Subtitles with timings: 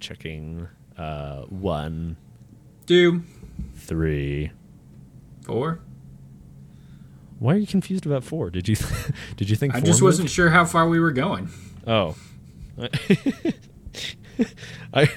[0.00, 0.68] checking.
[0.96, 2.16] Uh, one,
[2.86, 3.22] Two,
[3.76, 4.50] three.
[5.42, 5.80] four.
[7.38, 8.50] Why are you confused about four?
[8.50, 8.76] Did you
[9.36, 11.48] did you think I just wasn't sure how far we were going.
[11.86, 12.16] Oh.
[14.92, 15.08] I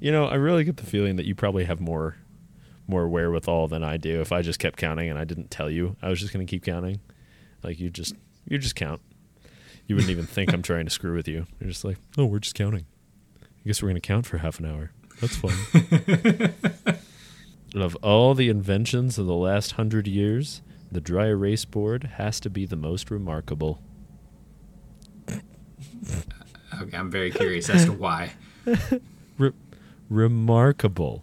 [0.00, 2.16] you know, I really get the feeling that you probably have more
[2.88, 4.20] more wherewithal than I do.
[4.20, 6.50] If I just kept counting and I didn't tell you, I was just going to
[6.50, 7.00] keep counting.
[7.62, 8.14] Like you just
[8.48, 9.00] you just count.
[9.86, 11.46] You wouldn't even think I'm trying to screw with you.
[11.60, 12.86] You're just like, "Oh, we're just counting."
[13.64, 14.90] I guess we're going to count for half an hour.
[15.20, 15.54] That's fun.
[17.74, 22.50] of all the inventions of the last 100 years, the dry erase board has to
[22.50, 23.82] be the most remarkable.
[26.82, 28.32] Okay, I'm very curious as to why.
[29.38, 29.52] Re-
[30.08, 31.22] remarkable.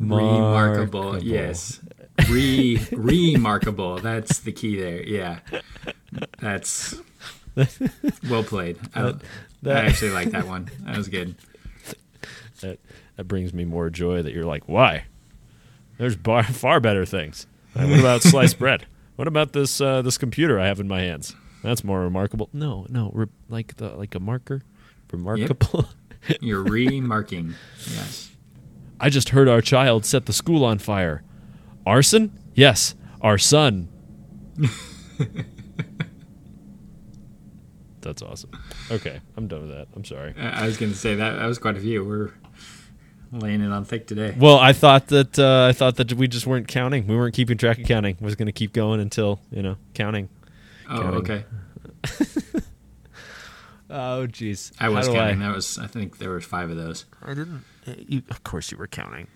[0.00, 1.22] Remarkable, Markable.
[1.24, 1.80] yes.
[2.28, 3.98] Re remarkable.
[3.98, 5.02] That's the key there.
[5.04, 5.38] Yeah,
[6.40, 7.00] that's
[8.28, 8.78] well played.
[8.94, 9.14] I,
[9.62, 10.68] That- I actually like that one.
[10.80, 11.36] That was good.
[12.60, 12.78] That,
[13.16, 15.04] that brings me more joy that you're like, why?
[15.98, 17.46] There's bar, far better things.
[17.74, 18.86] What about sliced bread?
[19.16, 21.34] What about this uh, this computer I have in my hands?
[21.62, 22.48] That's more remarkable.
[22.52, 24.62] No, no, re- like the like a marker,
[25.12, 25.86] remarkable.
[26.40, 27.54] You're remarking.
[27.90, 28.30] Yes.
[29.00, 31.22] I just heard our child set the school on fire.
[31.86, 32.36] Arson?
[32.54, 33.88] Yes, our son.
[38.00, 38.50] That's awesome.
[38.90, 39.88] Okay, I'm done with that.
[39.94, 40.34] I'm sorry.
[40.38, 42.04] I I was going to say that that was quite a few.
[42.04, 42.30] We're
[43.32, 44.34] laying it on thick today.
[44.36, 47.06] Well, I thought that uh, I thought that we just weren't counting.
[47.06, 48.16] We weren't keeping track of counting.
[48.20, 50.28] I was going to keep going until you know counting.
[50.88, 51.20] Oh, counting.
[51.20, 51.44] okay.
[53.90, 54.72] Oh, jeez.
[54.78, 55.38] I was counting.
[55.38, 55.78] That was.
[55.78, 57.06] I think there were five of those.
[57.22, 57.64] I didn't.
[57.86, 59.28] You, of course, you were counting.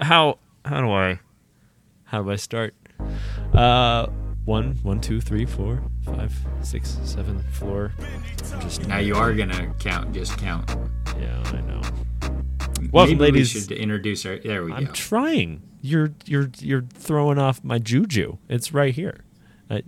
[0.00, 0.38] How?
[0.64, 1.20] How do I?
[2.04, 2.74] How do I start?
[3.52, 4.06] Uh,
[4.46, 7.42] one, one, two, three, four, five, six, seven.
[7.52, 7.92] Floor.
[8.60, 10.12] Just Now you are gonna count.
[10.14, 10.70] Just count.
[11.18, 11.82] Yeah, I know.
[12.92, 13.54] Welcome, Maybe ladies.
[13.54, 14.38] we should introduce our.
[14.38, 14.92] There we I'm go.
[14.92, 15.62] trying.
[15.80, 18.38] You're you're you're throwing off my juju.
[18.48, 19.20] It's right here.
[19.70, 19.82] I,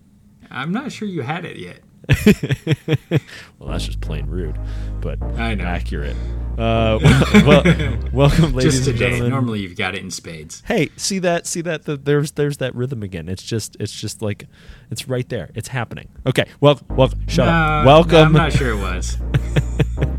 [0.51, 1.81] I'm not sure you had it yet.
[3.59, 4.59] well, that's just plain rude,
[5.01, 5.65] but I know.
[5.65, 6.17] accurate.
[6.59, 6.99] Uh,
[7.47, 7.63] well,
[8.13, 9.31] welcome, ladies Just and gentlemen.
[9.31, 10.63] Normally you've got it in spades.
[10.67, 11.47] Hey, see that?
[11.47, 11.85] See that?
[11.85, 13.29] The, there's there's that rhythm again.
[13.29, 14.47] It's just it's just like
[14.91, 15.51] it's right there.
[15.55, 16.09] It's happening.
[16.27, 16.45] Okay.
[16.61, 17.85] Well, well, shut No, up.
[17.85, 18.27] no, Welcome.
[18.27, 19.17] I'm not sure it was.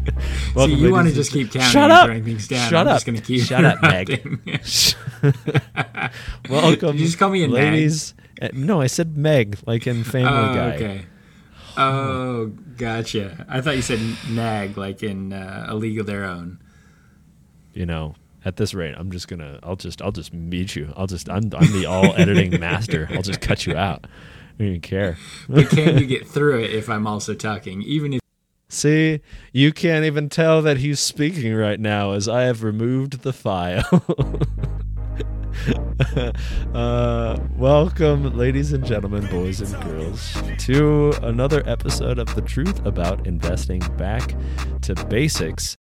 [0.55, 2.07] welcome, See, you want to just keep counting Shut and up.
[2.07, 2.69] writing things down.
[2.69, 2.95] Shut I'm up.
[2.95, 4.09] just going to keep Shut up, Meg.
[6.49, 6.91] welcome.
[6.91, 8.13] Did you just call me a ladies.
[8.41, 10.75] Uh, no, I said Meg, like in Family Oh, Guy.
[10.75, 11.05] okay.
[11.77, 12.47] Oh,
[12.77, 13.45] gotcha.
[13.49, 13.99] I thought you said
[14.29, 16.59] nag, like in uh, A League of Their Own.
[17.73, 18.15] you know
[18.45, 21.43] at this rate i'm just gonna i'll just i'll just meet you i'll just i'm,
[21.55, 24.09] I'm the all editing master i'll just cut you out i
[24.59, 25.15] don't even care
[25.47, 27.81] But can you get through it if I'm also talking?
[27.83, 28.19] Even if
[28.73, 33.33] see you can't even tell that he's speaking right now as i have removed the
[33.33, 34.03] file.
[36.73, 43.25] Uh, welcome ladies and gentlemen boys and girls to another episode of the truth about
[43.27, 44.35] investing back
[44.81, 45.77] to basics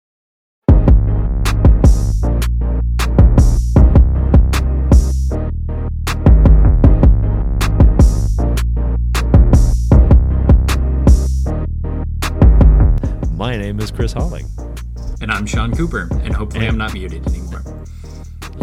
[13.80, 14.46] name is chris holling
[15.22, 17.62] and I'm Sean Cooper, and hopefully I'm not muted anymore.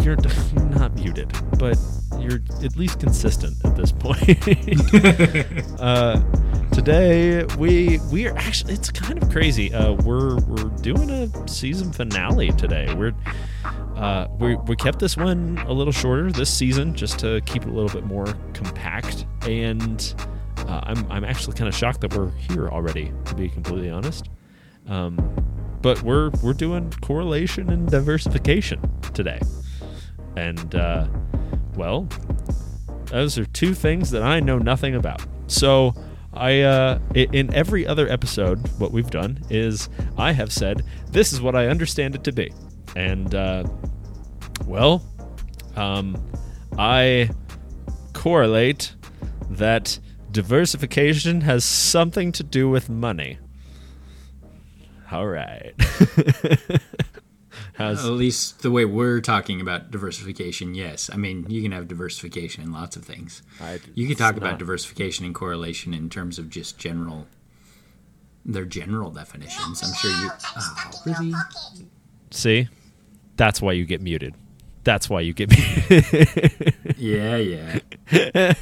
[0.02, 1.78] you're you're not muted, but
[2.18, 4.20] you're at least consistent at this point.
[5.80, 6.20] uh,
[6.72, 9.72] today we we are actually it's kind of crazy.
[9.72, 12.92] Uh, we're we're doing a season finale today.
[12.94, 13.14] We're
[13.96, 17.68] uh, we we kept this one a little shorter this season just to keep it
[17.68, 20.14] a little bit more compact, and
[20.66, 23.12] uh, I'm I'm actually kind of shocked that we're here already.
[23.26, 24.28] To be completely honest.
[24.88, 25.16] Um,
[25.80, 28.80] but we're we're doing correlation and diversification
[29.14, 29.40] today,
[30.36, 31.06] and uh,
[31.76, 32.08] well,
[33.06, 35.24] those are two things that I know nothing about.
[35.46, 35.94] So
[36.32, 41.40] I uh, in every other episode, what we've done is I have said this is
[41.40, 42.52] what I understand it to be,
[42.96, 43.64] and uh,
[44.66, 45.04] well,
[45.76, 46.16] um,
[46.76, 47.30] I
[48.14, 48.94] correlate
[49.50, 49.98] that
[50.30, 53.38] diversification has something to do with money.
[55.10, 55.74] All right.
[57.74, 61.08] How's At least the way we're talking about diversification, yes.
[61.12, 63.42] I mean, you can have diversification in lots of things.
[63.60, 67.26] I- You can talk it's about diversification and correlation in terms of just general,
[68.44, 69.82] their general definitions.
[69.82, 70.30] I'm sure you.
[70.56, 71.32] Oh, really?
[72.30, 72.68] See,
[73.36, 74.34] that's why you get muted.
[74.84, 76.74] That's why you get muted.
[76.96, 78.52] Yeah, yeah.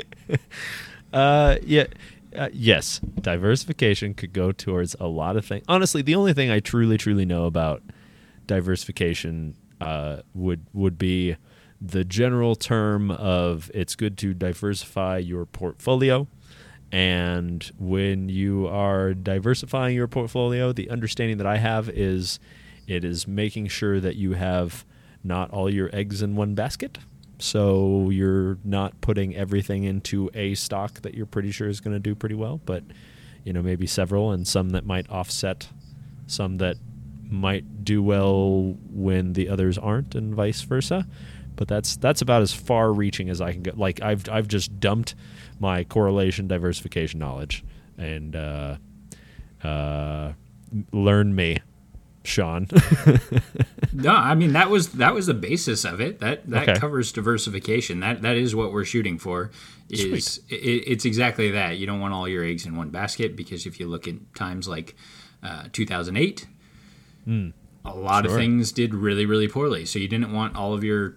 [1.12, 1.84] uh, yeah,
[2.36, 5.64] Uh, yes, diversification could go towards a lot of things.
[5.68, 7.82] Honestly, the only thing I truly, truly know about
[8.46, 11.36] diversification uh, would would be
[11.80, 16.26] the general term of it's good to diversify your portfolio.
[16.90, 22.40] And when you are diversifying your portfolio, the understanding that I have is
[22.86, 24.84] it is making sure that you have
[25.22, 26.98] not all your eggs in one basket.
[27.38, 32.00] So you're not putting everything into a stock that you're pretty sure is going to
[32.00, 32.82] do pretty well, but
[33.44, 35.68] you know maybe several and some that might offset
[36.26, 36.76] some that
[37.30, 41.06] might do well when the others aren't and vice versa.
[41.56, 43.72] But that's that's about as far reaching as I can go.
[43.74, 45.14] Like I've I've just dumped
[45.58, 47.64] my correlation diversification knowledge
[47.96, 48.76] and uh,
[49.62, 50.32] uh,
[50.92, 51.58] learn me
[52.28, 52.68] Sean.
[53.92, 56.20] no, I mean that was that was the basis of it.
[56.20, 56.78] That that okay.
[56.78, 58.00] covers diversification.
[58.00, 59.50] That that is what we're shooting for.
[59.88, 61.78] Is it, it's exactly that.
[61.78, 64.68] You don't want all your eggs in one basket because if you look at times
[64.68, 64.94] like
[65.42, 66.46] uh, 2008,
[67.26, 67.52] mm,
[67.84, 68.32] a lot sure.
[68.32, 69.86] of things did really really poorly.
[69.86, 71.16] So you didn't want all of your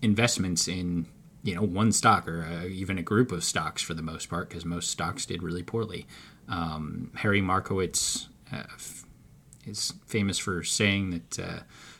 [0.00, 1.06] investments in
[1.42, 4.48] you know one stock or uh, even a group of stocks for the most part
[4.48, 6.06] because most stocks did really poorly.
[6.48, 8.28] Um, Harry Markowitz.
[8.52, 8.62] Uh,
[9.66, 11.58] is famous for saying that uh,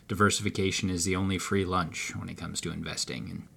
[0.08, 3.48] diversification is the only free lunch when it comes to investing, and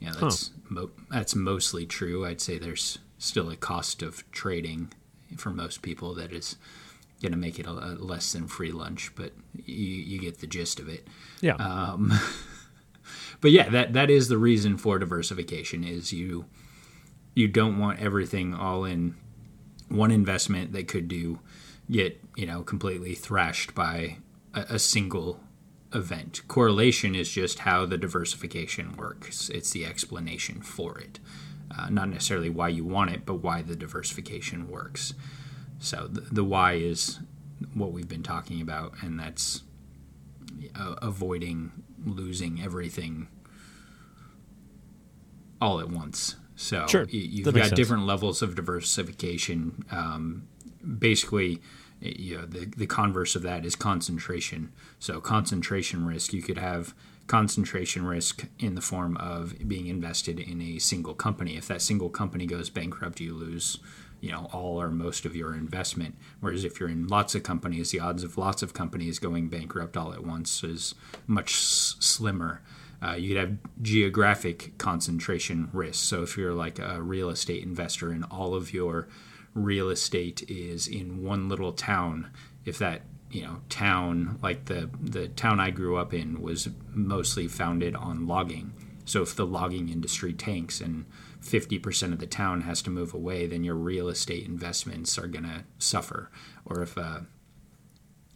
[0.00, 0.54] yeah, that's huh.
[0.68, 2.26] mo- that's mostly true.
[2.26, 4.92] I'd say there's still a cost of trading
[5.36, 6.56] for most people that is
[7.22, 9.32] going to make it a, a, less than free lunch, but
[9.64, 11.08] you, you get the gist of it.
[11.40, 11.54] Yeah.
[11.54, 12.12] Um,
[13.40, 16.46] but yeah, that that is the reason for diversification is you
[17.34, 19.16] you don't want everything all in
[19.88, 21.40] one investment that could do
[21.90, 24.18] get you know completely thrashed by
[24.54, 25.40] a, a single
[25.94, 26.42] event.
[26.48, 29.48] Correlation is just how the diversification works.
[29.48, 31.20] It's the explanation for it,
[31.76, 35.14] uh, not necessarily why you want it, but why the diversification works.
[35.78, 37.20] So the, the why is
[37.74, 39.62] what we've been talking about, and that's
[40.78, 41.72] uh, avoiding
[42.04, 43.28] losing everything
[45.60, 46.36] all at once.
[46.56, 47.04] So sure.
[47.08, 49.84] you, have got different levels of diversification.
[49.90, 50.46] Um,
[50.98, 51.60] basically,
[52.00, 54.72] you know, the, the converse of that is concentration.
[54.98, 56.94] So, concentration risk, you could have
[57.26, 61.56] concentration risk in the form of being invested in a single company.
[61.56, 63.78] If that single company goes bankrupt, you lose
[64.24, 67.90] you know all or most of your investment whereas if you're in lots of companies
[67.90, 70.94] the odds of lots of companies going bankrupt all at once is
[71.26, 72.62] much s- slimmer
[73.02, 78.24] uh, you'd have geographic concentration risk so if you're like a real estate investor and
[78.30, 79.06] all of your
[79.54, 82.30] real estate is in one little town,
[82.64, 87.48] if that you know town like the the town I grew up in was mostly
[87.48, 88.72] founded on logging.
[89.04, 91.04] So if the logging industry tanks and
[91.42, 95.44] 50% of the town has to move away, then your real estate investments are going
[95.44, 96.30] to suffer.
[96.64, 97.20] Or if uh,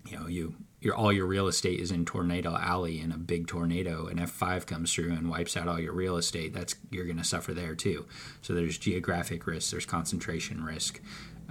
[0.06, 3.46] you know you your all your real estate is in Tornado Alley and a big
[3.48, 7.19] tornado and F5 comes through and wipes out all your real estate, that's you're going
[7.19, 8.06] to suffer there too.
[8.42, 11.00] So there's geographic risk, there's concentration risk.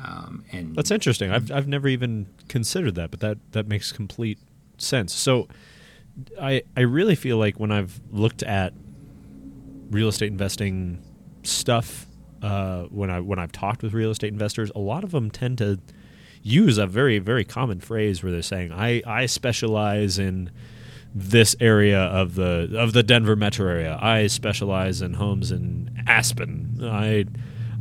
[0.04, 1.32] Um, and That's interesting.
[1.32, 4.40] I've I've never even considered that, but that that makes complete
[4.78, 5.14] sense.
[5.14, 5.48] So
[6.42, 8.74] I I really feel like when I've looked at
[9.90, 11.02] real estate investing
[11.44, 12.08] stuff
[12.42, 15.58] uh, when I when I've talked with real estate investors, a lot of them tend
[15.60, 15.80] to
[16.48, 20.50] use a very very common phrase where they're saying I I specialize in
[21.14, 23.98] this area of the of the Denver metro area.
[24.02, 26.80] I specialize in homes in Aspen.
[26.82, 27.26] I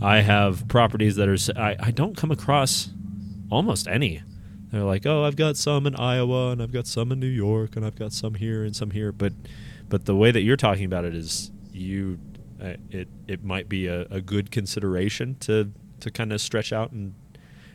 [0.00, 2.90] I have properties that are I, I don't come across
[3.50, 4.22] almost any.
[4.72, 7.76] They're like, "Oh, I've got some in Iowa and I've got some in New York
[7.76, 9.32] and I've got some here and some here." But
[9.88, 12.18] but the way that you're talking about it is you
[12.62, 16.92] uh, it it might be a, a good consideration to to kind of stretch out
[16.92, 17.14] and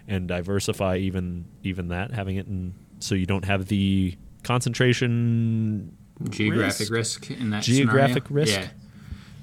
[0.08, 5.96] and diversify even even that having it in so you don't have the concentration
[6.30, 8.46] geographic risk, risk in that geographic scenario.
[8.46, 8.60] risk.
[8.60, 8.70] Yeah.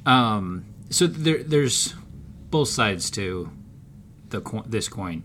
[0.06, 1.94] Um, so there, there's
[2.50, 3.50] both sides to
[4.30, 5.24] the co- this coin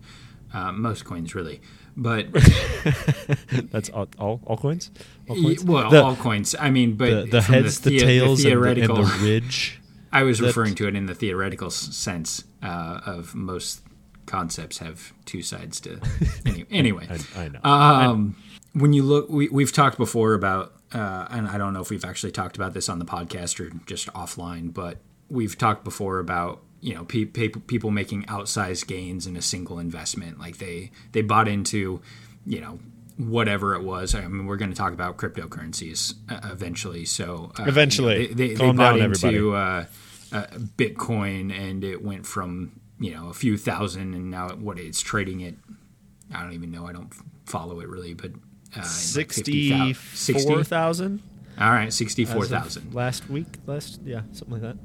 [0.53, 1.61] uh, most coins really.
[1.95, 2.31] But
[3.71, 4.89] that's all, all, all coins?
[5.29, 5.63] All coins?
[5.63, 6.55] well the, all coins.
[6.59, 9.25] I mean but the, the heads the, the, tails the theoretical and the, and the
[9.25, 9.79] ridge
[10.11, 13.81] i was referring to it in the theoretical sense uh, of most
[14.25, 15.99] concepts have two sides to.
[16.45, 17.59] Anyway, anyway I, I, know.
[17.63, 21.81] Um, I, when you look, we, we've talked before about, uh, and I don't know
[21.81, 24.97] if we've actually talked about this on the podcast or just offline, but
[25.29, 29.79] we've talked before about you know pe- pe- people making outsized gains in a single
[29.79, 32.01] investment, like they they bought into,
[32.45, 32.79] you know,
[33.17, 34.15] whatever it was.
[34.15, 37.05] I mean, we're going to talk about cryptocurrencies uh, eventually.
[37.05, 39.85] So uh, eventually, you know, they, they, they, bought down, into uh,
[40.31, 40.45] uh,
[40.77, 45.43] Bitcoin, and it went from you know a few thousand, and now what it's trading
[45.43, 45.53] at.
[46.33, 46.87] I don't even know.
[46.87, 47.13] I don't
[47.45, 48.31] follow it really, but
[48.75, 51.21] uh, sixty-four thousand.
[51.59, 53.57] All right, sixty-four thousand last week.
[53.65, 54.77] Last yeah, something like that.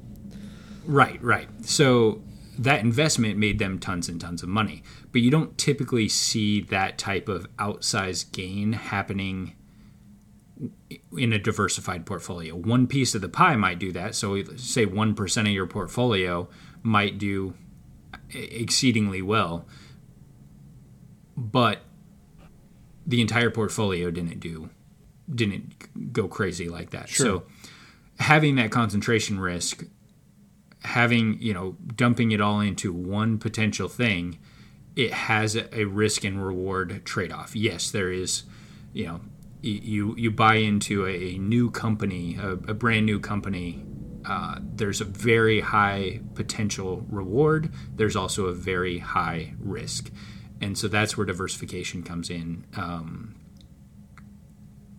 [0.84, 1.48] Right, right.
[1.62, 2.22] So
[2.58, 6.98] that investment made them tons and tons of money, but you don't typically see that
[6.98, 9.54] type of outsized gain happening
[11.16, 12.56] in a diversified portfolio.
[12.56, 14.14] One piece of the pie might do that.
[14.14, 16.48] So, say 1% of your portfolio
[16.82, 17.54] might do
[18.32, 19.66] exceedingly well,
[21.36, 21.82] but
[23.06, 24.70] the entire portfolio didn't do
[25.34, 27.08] didn't go crazy like that.
[27.08, 27.26] Sure.
[27.26, 27.42] So,
[28.18, 29.84] having that concentration risk,
[30.82, 34.38] having, you know, dumping it all into one potential thing,
[34.96, 37.54] it has a risk and reward trade-off.
[37.54, 38.44] Yes, there is,
[38.92, 39.20] you know,
[39.60, 43.84] you you buy into a new company, a, a brand new company.
[44.24, 47.72] Uh, there's a very high potential reward.
[47.94, 50.10] There's also a very high risk,
[50.60, 52.64] and so that's where diversification comes in.
[52.76, 53.38] Um,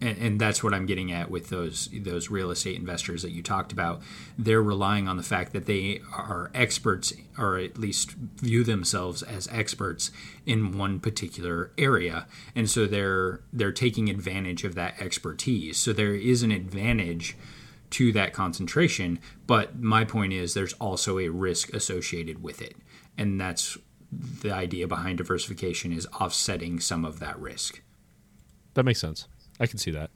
[0.01, 3.43] and, and, that's what I'm getting at with those those real estate investors that you
[3.43, 4.01] talked about.
[4.37, 9.47] They're relying on the fact that they are experts, or at least view themselves as
[9.51, 10.11] experts
[10.45, 15.77] in one particular area, and so they're they're taking advantage of that expertise.
[15.77, 17.35] So there is an advantage
[17.91, 22.75] to that concentration, but my point is there's also a risk associated with it,
[23.17, 23.77] and that's
[24.11, 27.81] the idea behind diversification is offsetting some of that risk.
[28.73, 29.27] That makes sense.
[29.59, 30.09] I can see that.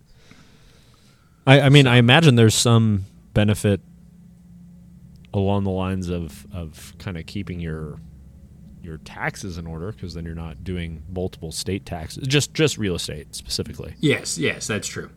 [1.45, 1.91] I, I mean, so.
[1.91, 3.81] I imagine there's some benefit
[5.33, 7.99] along the lines of of kind of keeping your
[8.83, 12.95] your taxes in order because then you're not doing multiple state taxes just just real
[12.95, 15.09] estate specifically yes yes that's true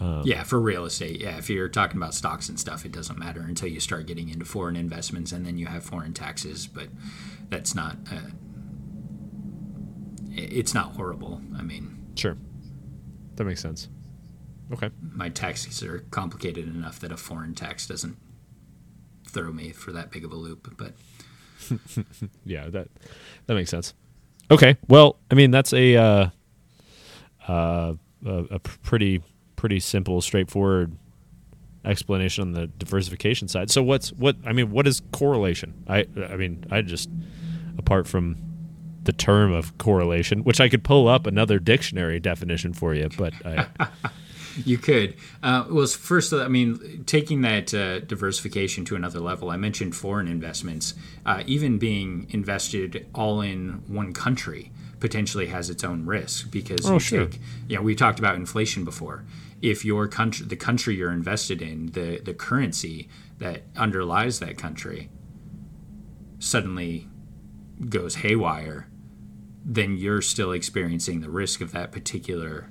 [0.00, 3.18] um, yeah for real estate yeah if you're talking about stocks and stuff it doesn't
[3.18, 6.88] matter until you start getting into foreign investments and then you have foreign taxes but
[7.48, 8.30] that's not uh,
[10.32, 12.36] it's not horrible i mean sure
[13.36, 13.88] that makes sense.
[14.72, 14.90] Okay.
[15.00, 18.16] My taxes are complicated enough that a foreign tax doesn't
[19.28, 20.94] throw me for that big of a loop, but
[22.44, 22.88] yeah, that
[23.46, 23.94] that makes sense.
[24.50, 24.76] Okay.
[24.88, 26.28] Well, I mean, that's a uh,
[27.46, 29.22] uh, a, a pretty
[29.66, 30.96] pretty simple, straightforward
[31.84, 33.68] explanation on the diversification side.
[33.68, 35.74] So what's what I mean, what is correlation?
[35.88, 37.10] I I mean, I just
[37.76, 38.36] apart from
[39.02, 43.34] the term of correlation, which I could pull up another dictionary definition for you, but
[43.44, 43.66] I,
[44.64, 45.16] you could.
[45.42, 49.50] Uh, well, first, I mean, taking that uh, diversification to another level.
[49.50, 50.94] I mentioned foreign investments,
[51.24, 54.70] uh, even being invested all in one country
[55.00, 57.26] potentially has its own risk because oh, you sure.
[57.26, 59.24] take, you know, we talked about inflation before.
[59.62, 63.08] If your country, the country you're invested in, the the currency
[63.38, 65.10] that underlies that country,
[66.38, 67.08] suddenly
[67.88, 68.88] goes haywire
[69.68, 72.70] then you're still experiencing the risk of that particular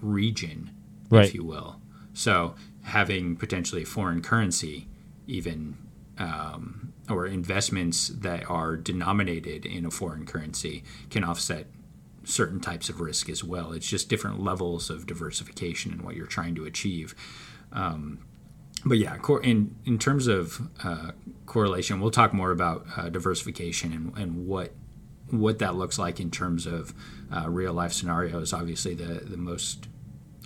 [0.00, 0.70] region,
[1.10, 1.26] right.
[1.26, 1.82] if you will.
[2.14, 4.88] So having potentially foreign currency,
[5.26, 5.76] even
[6.16, 11.66] um, or investments that are denominated in a foreign currency, can offset
[12.24, 13.72] certain types of risk as well.
[13.72, 17.14] It's just different levels of diversification and what you're trying to achieve.
[17.72, 18.24] Um,
[18.84, 21.12] but yeah, in in terms of uh,
[21.46, 24.74] correlation, we'll talk more about uh, diversification and, and what
[25.30, 26.94] what that looks like in terms of
[27.34, 28.52] uh, real life scenarios.
[28.52, 29.88] Obviously, the the most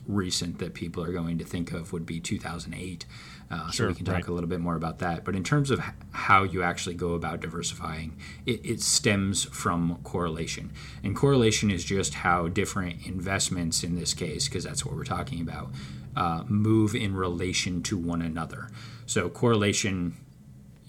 [0.09, 3.07] recent that people are going to think of would be 2008.
[3.51, 4.27] Uh, sure, so we can talk right.
[4.27, 5.25] a little bit more about that.
[5.25, 10.73] But in terms of how you actually go about diversifying, it, it, stems from correlation.
[11.03, 15.41] And correlation is just how different investments, in this case, because that's what we're talking
[15.41, 15.71] about,
[16.17, 18.69] uh, move in relation to one another.
[19.07, 20.17] So correlation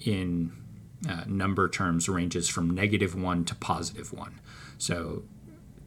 [0.05, 0.51] in
[1.07, 4.39] uh, number terms ranges from negative one to positive one.
[4.77, 5.23] So,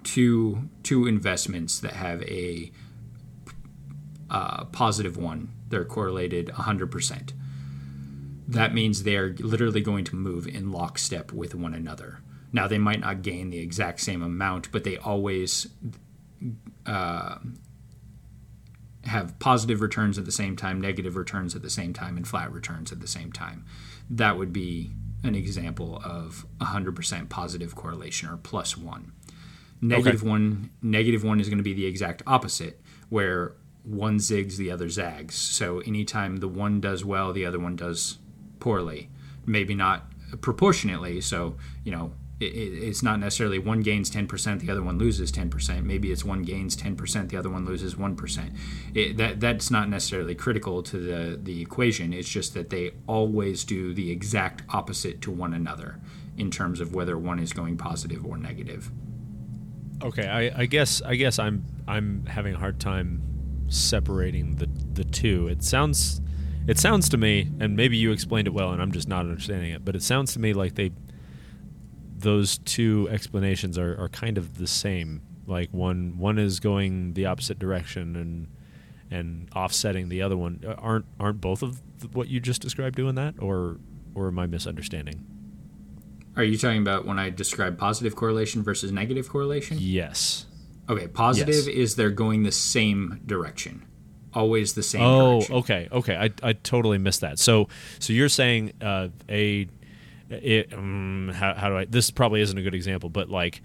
[0.05, 2.73] two two investments that have a
[4.33, 7.33] uh, positive one, they're correlated 100%.
[8.49, 12.21] That means they're literally going to move in lockstep with one another.
[12.51, 15.69] Now, they might not gain the exact same amount, but they always
[16.87, 17.37] uh,
[19.05, 22.51] have positive returns at the same time, negative returns at the same time, and flat
[22.53, 23.67] returns at the same time.
[24.09, 29.13] That would be an example of 100% positive correlation or plus one.
[29.83, 30.31] Negative okay.
[30.31, 34.89] one, negative one is going to be the exact opposite, where one zigs, the other
[34.89, 35.35] zags.
[35.35, 38.19] So anytime the one does well, the other one does
[38.61, 39.11] poorly.
[39.45, 40.07] Maybe not
[40.41, 41.21] proportionately.
[41.21, 42.13] So you know,
[42.45, 45.85] it's not necessarily one gains 10%, the other one loses 10%.
[45.85, 48.57] Maybe it's one gains 10%, the other one loses 1%.
[48.95, 52.13] It, that, that's not necessarily critical to the, the equation.
[52.13, 56.01] It's just that they always do the exact opposite to one another
[56.37, 58.91] in terms of whether one is going positive or negative.
[60.03, 63.23] Okay, I, I guess I guess I'm I'm having a hard time
[63.73, 65.49] separating the the two.
[65.49, 66.21] It sounds
[66.67, 69.73] it sounds to me, and maybe you explained it well, and I'm just not understanding
[69.73, 69.85] it.
[69.85, 70.93] But it sounds to me like they
[72.17, 75.23] those two explanations are, are kind of the same.
[75.47, 78.47] Like one one is going the opposite direction and
[79.11, 80.63] and offsetting the other one.
[80.67, 81.83] Uh, aren't aren't both of
[82.15, 83.79] what you just described doing that, or
[84.15, 85.27] or am I misunderstanding?
[86.37, 89.77] Are you talking about when I describe positive correlation versus negative correlation?
[89.81, 90.47] Yes.
[90.93, 91.67] Okay, positive yes.
[91.67, 93.87] is they're going the same direction.
[94.35, 95.55] Always the same oh, direction.
[95.57, 96.17] okay, okay.
[96.17, 97.39] I, I totally missed that.
[97.39, 97.69] So
[97.99, 99.69] so you're saying uh, a
[100.31, 101.85] it, um, how, how do I?
[101.85, 103.63] This probably isn't a good example, but like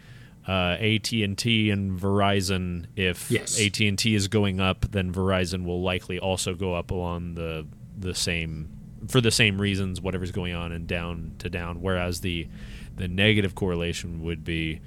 [0.48, 2.86] uh, AT and T and Verizon.
[2.96, 3.60] If yes.
[3.60, 7.66] AT and T is going up, then Verizon will likely also go up along the
[7.98, 8.70] the same
[9.08, 10.02] for the same reasons.
[10.02, 11.82] Whatever's going on and down to down.
[11.82, 12.48] Whereas the
[12.96, 14.82] the negative correlation would be.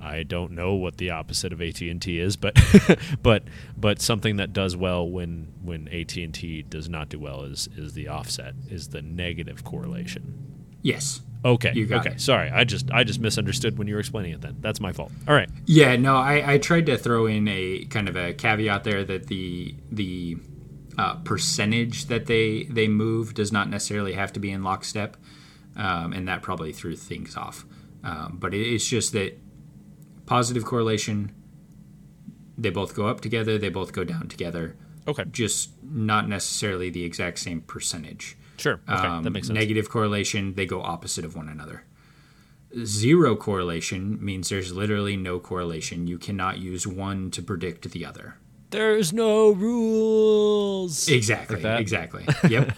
[0.00, 2.58] I don't know what the opposite of AT and T is, but
[3.22, 3.44] but
[3.76, 7.68] but something that does well when when AT and T does not do well is
[7.76, 10.56] is the offset is the negative correlation.
[10.82, 11.22] Yes.
[11.44, 11.70] Okay.
[11.92, 12.10] okay.
[12.10, 12.20] It.
[12.20, 14.40] Sorry, I just I just misunderstood when you were explaining it.
[14.40, 15.12] Then that's my fault.
[15.28, 15.48] All right.
[15.64, 15.96] Yeah.
[15.96, 19.74] No, I, I tried to throw in a kind of a caveat there that the
[19.90, 20.36] the
[20.98, 25.16] uh, percentage that they they move does not necessarily have to be in lockstep,
[25.76, 27.64] um, and that probably threw things off.
[28.02, 29.38] Um, but it, it's just that
[30.26, 31.32] positive correlation.
[32.58, 33.58] They both go up together.
[33.58, 34.76] They both go down together.
[35.08, 35.24] Okay.
[35.30, 38.36] Just not necessarily the exact same percentage.
[38.58, 38.80] Sure.
[38.88, 39.58] Okay, um, that makes sense.
[39.58, 41.84] Negative correlation, they go opposite of one another.
[42.84, 46.06] Zero correlation means there's literally no correlation.
[46.06, 48.36] You cannot use one to predict the other.
[48.70, 51.08] There's no rules.
[51.08, 51.62] Exactly.
[51.62, 52.26] Like exactly.
[52.48, 52.72] Yep.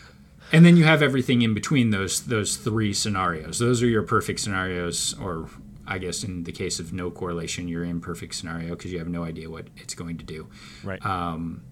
[0.52, 3.60] and then you have everything in between those those three scenarios.
[3.60, 5.48] Those are your perfect scenarios, or
[5.88, 9.08] I guess in the case of no correlation, you're in perfect scenario because you have
[9.08, 10.48] no idea what it's going to do.
[10.84, 11.04] Right.
[11.04, 11.62] Um,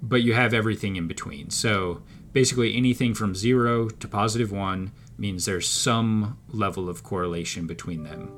[0.00, 1.50] but you have everything in between.
[1.50, 2.02] So
[2.32, 8.32] basically anything from zero to positive one means there's some level of correlation between them.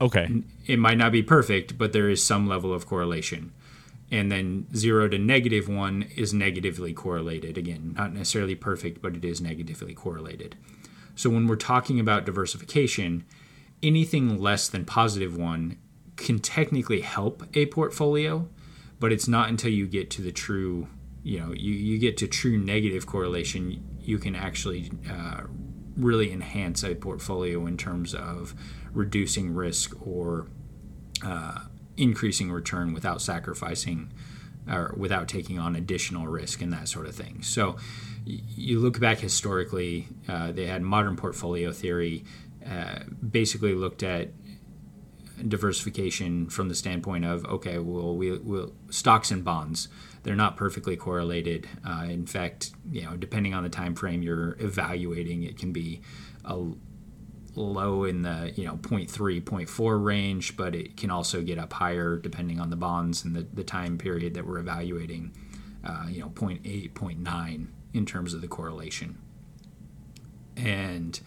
[0.00, 0.42] Okay.
[0.66, 3.52] It might not be perfect, but there is some level of correlation.
[4.10, 7.56] And then zero to negative one is negatively correlated.
[7.56, 10.56] Again, not necessarily perfect, but it is negatively correlated.
[11.14, 13.24] So when we're talking about diversification,
[13.86, 15.78] anything less than positive one
[16.16, 18.48] can technically help a portfolio,
[18.98, 20.88] but it's not until you get to the true
[21.22, 25.40] you know you, you get to true negative correlation you can actually uh,
[25.96, 28.54] really enhance a portfolio in terms of
[28.92, 30.46] reducing risk or
[31.24, 31.58] uh,
[31.96, 34.12] increasing return without sacrificing
[34.70, 37.42] or without taking on additional risk and that sort of thing.
[37.42, 37.76] So
[38.24, 42.24] you look back historically uh, they had modern portfolio theory
[42.68, 44.30] uh, basically looked at
[45.48, 49.88] diversification from the standpoint of okay well we will stocks and bonds
[50.26, 51.68] they're not perfectly correlated.
[51.86, 56.00] Uh, in fact, you know, depending on the time frame you're evaluating, it can be
[56.44, 56.64] a
[57.54, 59.08] low in the you know 0.3
[59.42, 63.46] 0.4 range but it can also get up higher depending on the bonds and the,
[63.54, 65.34] the time period that we're evaluating
[65.82, 69.16] uh, you know 0.8 0.9 in terms of the correlation
[70.54, 71.20] and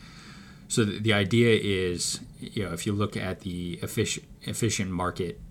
[0.69, 5.41] so the, the idea is you know if you look at the efficient efficient market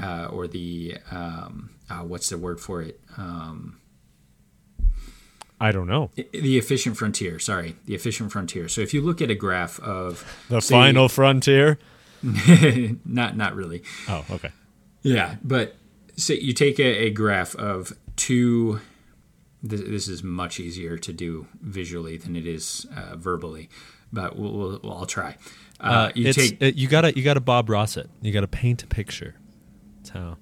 [0.00, 3.00] uh, or the um, uh, what's the word for it?
[3.16, 3.80] Um,
[5.60, 6.10] I don't know.
[6.16, 7.38] The efficient frontier.
[7.38, 8.68] Sorry, the efficient frontier.
[8.68, 11.78] So if you look at a graph of the say, final frontier,
[13.04, 13.82] not not really.
[14.08, 14.50] Oh, okay.
[15.02, 15.76] Yeah, but
[16.16, 18.80] say you take a, a graph of two.
[19.62, 23.68] This, this, is much easier to do visually than it is uh, verbally,
[24.12, 25.36] but we'll, we'll, well, I'll try.
[25.80, 28.10] Uh, uh you take it, you gotta you gotta Bob Ross it.
[28.20, 29.36] You gotta paint a picture.
[29.98, 30.36] That's how.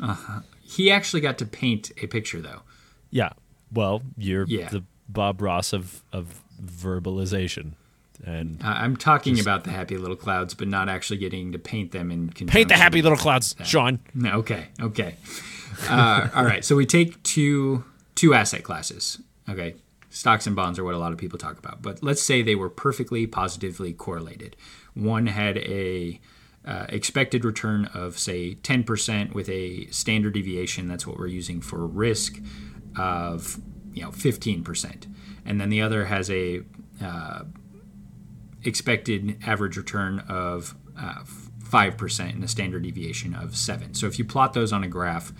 [0.00, 0.40] Uh-huh.
[0.62, 2.60] He actually got to paint a picture, though.
[3.10, 3.30] Yeah.
[3.72, 4.68] Well, you're yeah.
[4.68, 7.72] the Bob Ross of, of verbalization.
[8.24, 11.58] And uh, I'm talking just, about the happy little clouds, but not actually getting to
[11.58, 14.00] paint them in Paint the happy little clouds, Sean.
[14.24, 15.16] Okay, okay.
[15.88, 17.84] Uh, all right, so we take two
[18.18, 19.22] two asset classes.
[19.48, 19.76] Okay,
[20.10, 22.56] stocks and bonds are what a lot of people talk about, but let's say they
[22.56, 24.56] were perfectly positively correlated.
[24.94, 26.20] One had a
[26.66, 31.86] uh, expected return of say 10% with a standard deviation that's what we're using for
[31.86, 32.42] risk
[32.98, 33.60] of
[33.94, 35.06] you know 15%
[35.46, 36.62] and then the other has a
[37.02, 37.44] uh,
[38.64, 41.22] expected average return of uh,
[41.64, 43.94] 5% and a standard deviation of 7.
[43.94, 45.32] So if you plot those on a graph,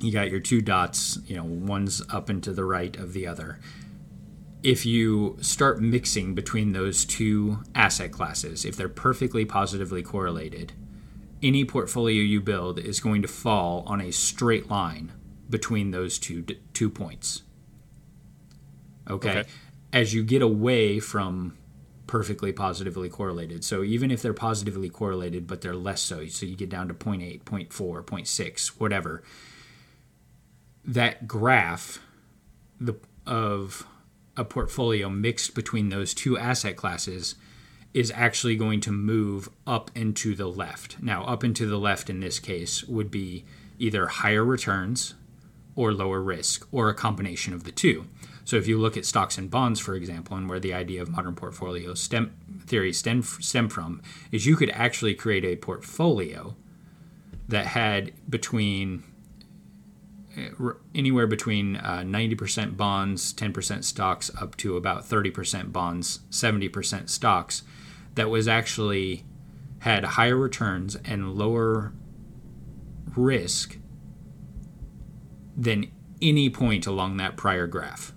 [0.00, 3.26] you got your two dots, you know, one's up and to the right of the
[3.26, 3.58] other.
[4.62, 10.72] If you start mixing between those two asset classes, if they're perfectly positively correlated,
[11.42, 15.12] any portfolio you build is going to fall on a straight line
[15.48, 17.42] between those two two points.
[19.08, 19.30] Okay.
[19.40, 19.48] okay.
[19.92, 21.56] As you get away from
[22.06, 23.64] perfectly positively correlated.
[23.64, 26.94] So even if they're positively correlated, but they're less so, so you get down to
[26.94, 29.22] 0.8, 0.4, 0.6, whatever,
[30.86, 32.00] that graph
[32.80, 32.94] the,
[33.26, 33.86] of
[34.36, 37.34] a portfolio mixed between those two asset classes
[37.94, 41.02] is actually going to move up and to the left.
[41.02, 43.44] Now, up and to the left in this case would be
[43.78, 45.14] either higher returns
[45.74, 48.06] or lower risk, or a combination of the two.
[48.44, 51.10] So if you look at stocks and bonds, for example, and where the idea of
[51.10, 54.00] modern portfolio stem, theory stem, stem from,
[54.32, 56.56] is you could actually create a portfolio
[57.48, 59.02] that had between
[60.94, 67.62] anywhere between uh, 90% bonds, 10% stocks, up to about 30% bonds, 70% stocks,
[68.14, 69.24] that was actually
[69.80, 71.92] had higher returns and lower
[73.14, 73.78] risk
[75.56, 78.12] than any point along that prior graph.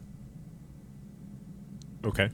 [2.03, 2.29] Okay.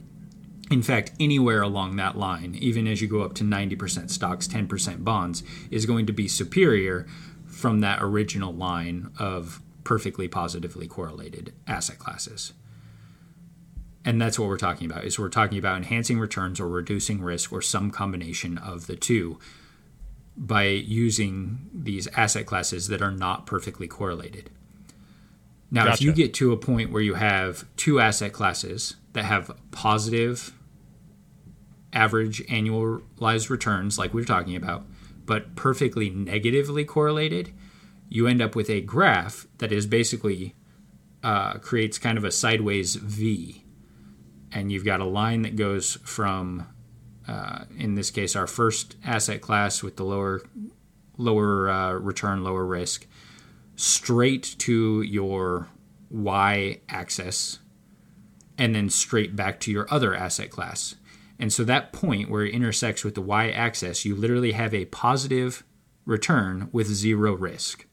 [0.70, 5.04] In fact, anywhere along that line, even as you go up to 90% stocks, 10%
[5.04, 7.06] bonds, is going to be superior
[7.46, 12.52] from that original line of perfectly positively correlated asset classes.
[14.04, 15.04] And that's what we're talking about.
[15.04, 19.38] Is we're talking about enhancing returns or reducing risk or some combination of the two
[20.36, 24.50] by using these asset classes that are not perfectly correlated.
[25.70, 25.94] Now, gotcha.
[25.94, 30.52] if you get to a point where you have two asset classes that have positive
[31.92, 34.84] average annualized returns, like we are talking about,
[35.24, 37.52] but perfectly negatively correlated,
[38.08, 40.54] you end up with a graph that is basically
[41.22, 43.64] uh, creates kind of a sideways V.
[44.52, 46.66] And you've got a line that goes from,
[47.26, 50.42] uh, in this case, our first asset class with the lower
[51.18, 53.06] lower uh, return, lower risk,
[53.74, 55.68] straight to your
[56.10, 57.58] y axis
[58.58, 60.94] and then straight back to your other asset class.
[61.38, 64.86] And so that point where it intersects with the y axis, you literally have a
[64.86, 65.64] positive
[66.04, 67.85] return with zero risk.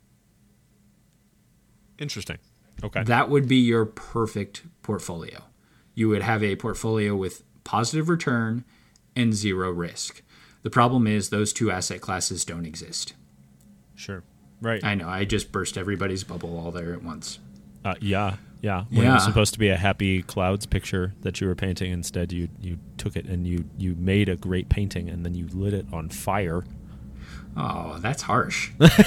[2.03, 2.37] Interesting.
[2.83, 3.03] Okay.
[3.03, 5.43] That would be your perfect portfolio.
[5.95, 8.65] You would have a portfolio with positive return
[9.15, 10.21] and zero risk.
[10.63, 13.13] The problem is those two asset classes don't exist.
[13.95, 14.21] Sure.
[14.61, 14.83] Right.
[14.83, 15.07] I know.
[15.07, 17.39] I just burst everybody's bubble all there at once.
[17.85, 18.35] Uh, yeah.
[18.61, 18.83] Yeah.
[18.89, 19.11] When yeah.
[19.11, 22.49] it was supposed to be a happy clouds picture that you were painting, instead you
[22.61, 25.85] you took it and you you made a great painting and then you lit it
[25.93, 26.63] on fire.
[27.55, 28.71] Oh, that's harsh.
[28.79, 28.97] no, the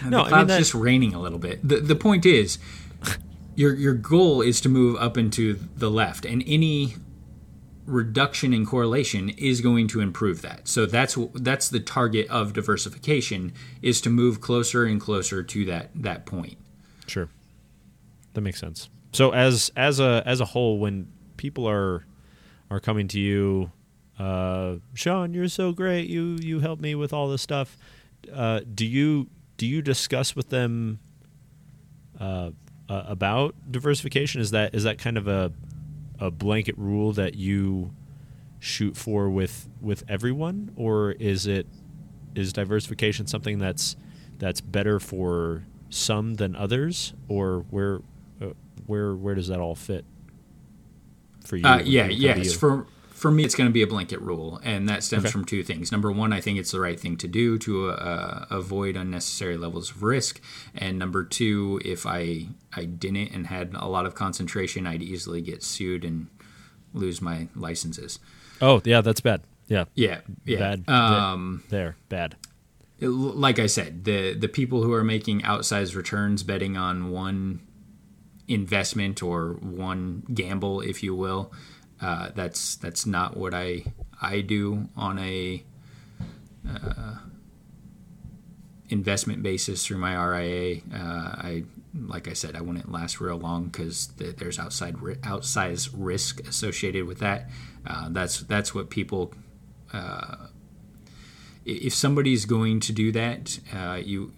[0.00, 0.58] cloud's I mean, that...
[0.58, 1.66] just raining a little bit.
[1.66, 2.58] The the point is,
[3.54, 6.94] your your goal is to move up into the left, and any
[7.86, 10.68] reduction in correlation is going to improve that.
[10.68, 15.90] So that's that's the target of diversification is to move closer and closer to that
[15.94, 16.58] that point.
[17.06, 17.28] Sure.
[18.34, 18.88] That makes sense.
[19.12, 22.04] So as as a as a whole when people are
[22.70, 23.70] are coming to you
[24.18, 26.08] uh, Sean, you're so great.
[26.08, 27.76] You you help me with all this stuff.
[28.32, 30.98] Uh, do you do you discuss with them
[32.18, 32.50] uh,
[32.88, 34.40] uh, about diversification?
[34.40, 35.52] Is that is that kind of a
[36.18, 37.92] a blanket rule that you
[38.58, 41.66] shoot for with with everyone, or is it
[42.34, 43.96] is diversification something that's
[44.38, 48.00] that's better for some than others, or where
[48.40, 48.46] uh,
[48.86, 50.04] where where does that all fit
[51.44, 51.66] for you?
[51.66, 52.54] Uh, yeah, yes.
[52.54, 55.32] For for me, it's going to be a blanket rule, and that stems okay.
[55.32, 55.90] from two things.
[55.90, 59.90] Number one, I think it's the right thing to do to uh, avoid unnecessary levels
[59.90, 60.38] of risk,
[60.74, 65.40] and number two, if I I didn't and had a lot of concentration, I'd easily
[65.40, 66.26] get sued and
[66.92, 68.18] lose my licenses.
[68.60, 69.40] Oh yeah, that's bad.
[69.66, 70.58] Yeah, yeah, yeah.
[70.58, 70.88] Bad.
[70.88, 72.36] Um, there, bad.
[73.00, 77.60] Like I said, the the people who are making outsized returns betting on one
[78.46, 81.50] investment or one gamble, if you will
[82.00, 83.84] uh, that's that's not what I
[84.20, 85.64] I do on a
[86.68, 87.14] uh,
[88.88, 90.80] investment basis through my RIA.
[90.92, 95.16] Uh, I like I said, I wouldn't last real long because th- there's outside ri-
[95.16, 97.48] outsized risk associated with that.
[97.86, 99.32] Uh, that's that's what people.
[99.92, 100.48] Uh,
[101.64, 104.32] if somebody's going to do that, uh, you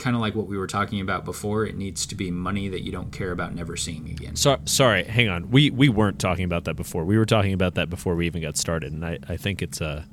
[0.00, 1.64] kind of like what we were talking about before.
[1.64, 4.34] It needs to be money that you don't care about never seeing again.
[4.34, 5.50] So, sorry, hang on.
[5.50, 7.04] We we weren't talking about that before.
[7.04, 9.80] We were talking about that before we even got started, and I, I think it's
[9.80, 10.06] a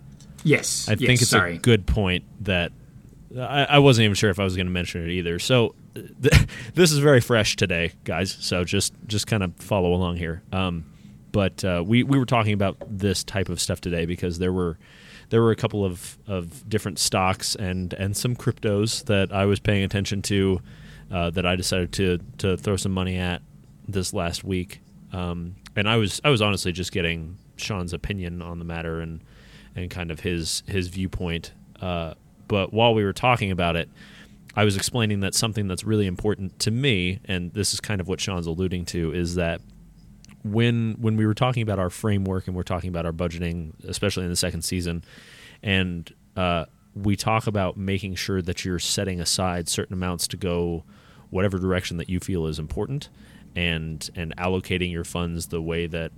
[0.44, 0.88] yes.
[0.88, 1.56] I yes, think it's sorry.
[1.56, 2.72] a good point that
[3.36, 5.40] I, I wasn't even sure if I was going to mention it either.
[5.40, 8.38] So th- this is very fresh today, guys.
[8.40, 10.44] So just just kind of follow along here.
[10.52, 10.86] Um,
[11.32, 14.78] but uh, we we were talking about this type of stuff today because there were
[15.30, 19.60] there were a couple of, of different stocks and and some cryptos that I was
[19.60, 20.62] paying attention to
[21.12, 23.42] uh, that I decided to to throw some money at
[23.88, 24.82] this last week.
[25.14, 29.22] Um, and I was I was honestly just getting Sean's opinion on the matter and
[29.76, 31.54] and kind of his his viewpoint.
[31.82, 32.14] Uh,
[32.48, 33.90] but while we were talking about it,
[34.56, 38.08] I was explaining that something that's really important to me, and this is kind of
[38.08, 39.62] what Sean's alluding to, is that
[40.44, 44.24] when when we were talking about our framework and we're talking about our budgeting, especially
[44.24, 45.04] in the second season,
[45.64, 50.84] and uh, we talk about making sure that you're setting aside certain amounts to go
[51.30, 53.10] whatever direction that you feel is important,
[53.56, 56.12] and and allocating your funds the way that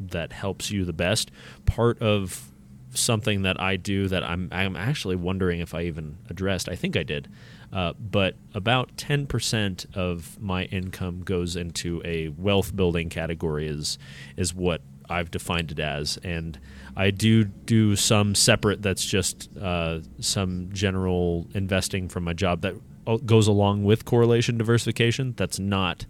[0.00, 1.30] that helps you the best.
[1.66, 2.50] Part of
[2.92, 6.68] something that I do that I'm I'm actually wondering if I even addressed.
[6.68, 7.28] I think I did.
[7.72, 13.96] Uh, but about 10% of my income goes into a wealth building category is
[14.36, 16.18] is what I've defined it as.
[16.22, 16.58] And
[16.96, 22.74] I do do some separate that's just uh, some general investing from my job that
[23.06, 25.34] uh, goes along with correlation diversification.
[25.36, 26.06] That's not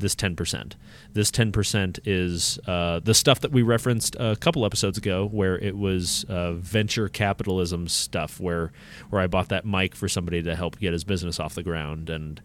[0.00, 0.72] this 10%.
[1.12, 5.76] This 10% is uh, the stuff that we referenced a couple episodes ago, where it
[5.76, 8.72] was uh, venture capitalism stuff, where
[9.10, 12.10] where I bought that mic for somebody to help get his business off the ground,
[12.10, 12.40] and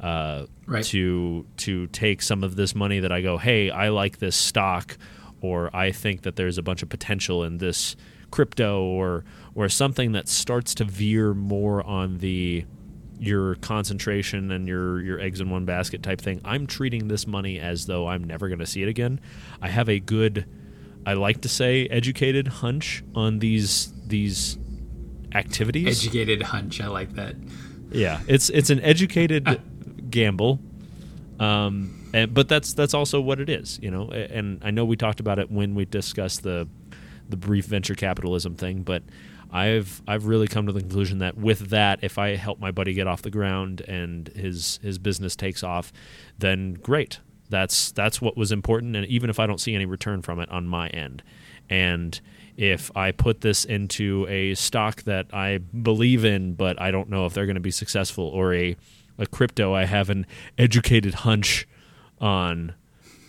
[0.00, 0.84] uh, Right.
[0.86, 4.96] to to take some of this money that I go, hey, I like this stock,
[5.40, 7.96] or I think that there's a bunch of potential in this
[8.30, 12.64] crypto, or or something that starts to veer more on the
[13.20, 16.40] your concentration and your your eggs in one basket type thing.
[16.44, 19.20] I'm treating this money as though I'm never going to see it again.
[19.60, 20.46] I have a good
[21.06, 24.58] I like to say educated hunch on these these
[25.34, 26.04] activities.
[26.04, 26.80] Educated hunch.
[26.80, 27.36] I like that.
[27.92, 29.60] yeah, it's it's an educated
[30.10, 30.58] gamble.
[31.38, 34.08] Um and, but that's that's also what it is, you know.
[34.08, 36.68] And I know we talked about it when we discussed the
[37.28, 39.02] the brief venture capitalism thing, but
[39.52, 42.92] I've I've really come to the conclusion that with that, if I help my buddy
[42.92, 45.92] get off the ground and his his business takes off,
[46.38, 47.18] then great.
[47.48, 50.48] That's that's what was important, and even if I don't see any return from it
[50.50, 51.22] on my end,
[51.68, 52.20] and
[52.56, 57.26] if I put this into a stock that I believe in, but I don't know
[57.26, 58.76] if they're going to be successful, or a
[59.18, 60.26] a crypto I have an
[60.58, 61.66] educated hunch
[62.20, 62.74] on,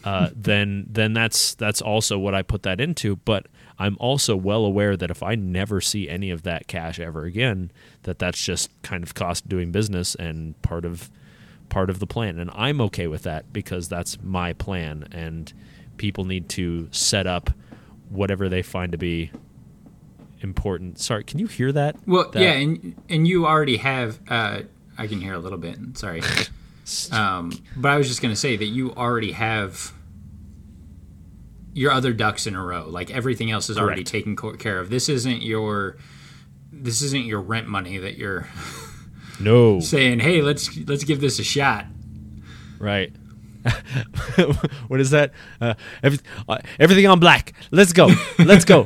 [0.03, 3.15] uh, then then that's that's also what I put that into.
[3.15, 3.47] But
[3.81, 7.71] I'm also well aware that if I never see any of that cash ever again,
[8.03, 11.09] that that's just kind of cost doing business and part of
[11.69, 12.37] part of the plan.
[12.37, 15.07] And I'm okay with that because that's my plan.
[15.11, 15.51] And
[15.97, 17.49] people need to set up
[18.09, 19.31] whatever they find to be
[20.41, 20.99] important.
[20.99, 21.95] Sorry, can you hear that?
[22.05, 24.19] Well, That- yeah, and and you already have.
[24.27, 24.61] Uh,
[24.97, 25.79] I can hear a little bit.
[25.97, 26.21] Sorry,
[27.11, 29.91] um, but I was just going to say that you already have
[31.73, 32.87] your other ducks in a row.
[32.89, 34.89] Like everything else is already taken care of.
[34.89, 35.97] This isn't your.
[36.73, 38.47] This isn't your rent money that you're
[39.39, 39.79] No.
[39.79, 40.19] saying.
[40.19, 41.85] Hey, let's let's give this a shot.
[42.79, 43.13] Right.
[44.87, 45.31] what is that?
[45.59, 46.17] Uh, every,
[46.49, 47.53] uh, everything on black.
[47.69, 48.09] Let's go.
[48.39, 48.85] Let's go.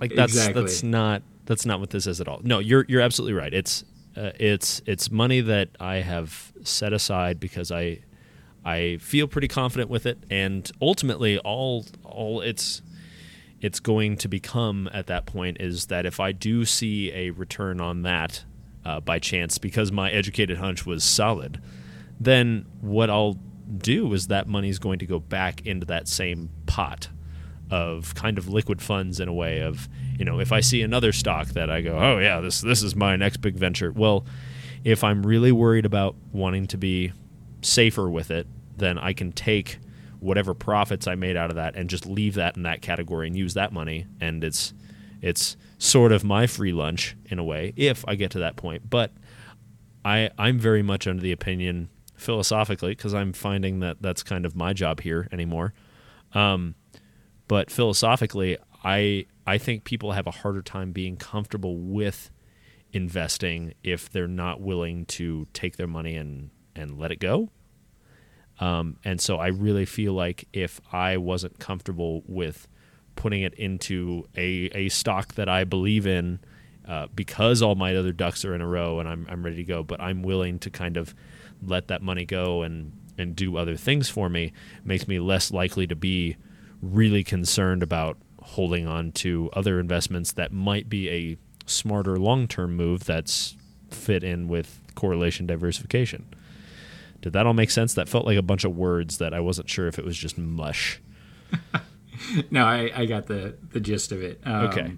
[0.00, 0.62] like that's Exactly.
[0.62, 2.40] that's not that's not what this is at all.
[2.44, 3.52] No, you're you're absolutely right.
[3.52, 3.84] It's
[4.16, 8.00] uh, it's it's money that I have set aside because I
[8.64, 12.82] I feel pretty confident with it, and ultimately all all it's
[13.60, 17.80] it's going to become at that point is that if I do see a return
[17.80, 18.44] on that
[18.84, 21.60] uh, by chance because my educated hunch was solid,
[22.20, 23.36] then what I'll
[23.76, 27.08] do is that money's going to go back into that same pot
[27.70, 31.12] of kind of liquid funds in a way of you know if I see another
[31.12, 34.24] stock that I go oh yeah this this is my next big venture well
[34.84, 37.12] if I'm really worried about wanting to be
[37.62, 38.46] safer with it
[38.78, 39.78] then I can take
[40.20, 43.36] whatever profits I made out of that and just leave that in that category and
[43.36, 44.06] use that money.
[44.20, 44.72] And it's
[45.20, 48.88] it's sort of my free lunch in a way if I get to that point.
[48.88, 49.12] But
[50.04, 54.56] I I'm very much under the opinion philosophically because I'm finding that that's kind of
[54.56, 55.74] my job here anymore.
[56.32, 56.74] Um,
[57.46, 62.30] but philosophically I I think people have a harder time being comfortable with
[62.92, 67.50] investing if they're not willing to take their money and and let it go
[68.60, 72.66] um, and so I really feel like if I wasn't comfortable with
[73.16, 76.40] putting it into a, a stock that I believe in,
[76.86, 79.64] uh, because all my other ducks are in a row and I'm I'm ready to
[79.64, 79.82] go.
[79.82, 81.14] But I'm willing to kind of
[81.62, 84.52] let that money go and and do other things for me.
[84.84, 86.36] Makes me less likely to be
[86.80, 91.36] really concerned about holding on to other investments that might be a
[91.66, 93.56] smarter long term move that's
[93.90, 96.26] fit in with correlation diversification.
[97.20, 97.94] Did that all make sense?
[97.94, 100.38] That felt like a bunch of words that I wasn't sure if it was just
[100.38, 101.00] mush.
[102.50, 104.40] no, I, I got the, the gist of it.
[104.44, 104.92] Um, Okay.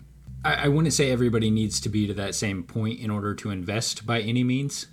[0.44, 3.50] I, I wouldn't say everybody needs to be to that same point in order to
[3.50, 4.87] invest by any means.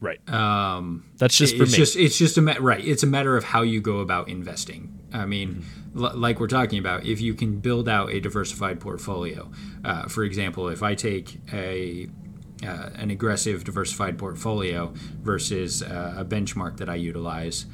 [0.00, 0.18] Right.
[0.28, 1.78] Um, that's just for it's me.
[1.78, 2.84] just it's just a ma- right.
[2.84, 4.98] It's a matter of how you go about investing.
[5.12, 5.64] I mean,
[5.96, 9.50] l- like we're talking about, if you can build out a diversified portfolio.
[9.84, 12.08] Uh, for example, if I take a
[12.66, 17.66] uh, an aggressive diversified portfolio versus uh, a benchmark that I utilize,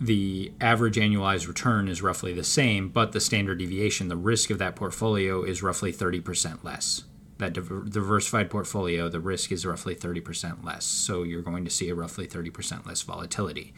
[0.00, 4.58] the average annualized return is roughly the same, but the standard deviation, the risk of
[4.58, 7.04] that portfolio is roughly 30% less.
[7.38, 10.84] That diver- diversified portfolio, the risk is roughly 30% less.
[10.84, 13.74] So you're going to see a roughly 30% less volatility.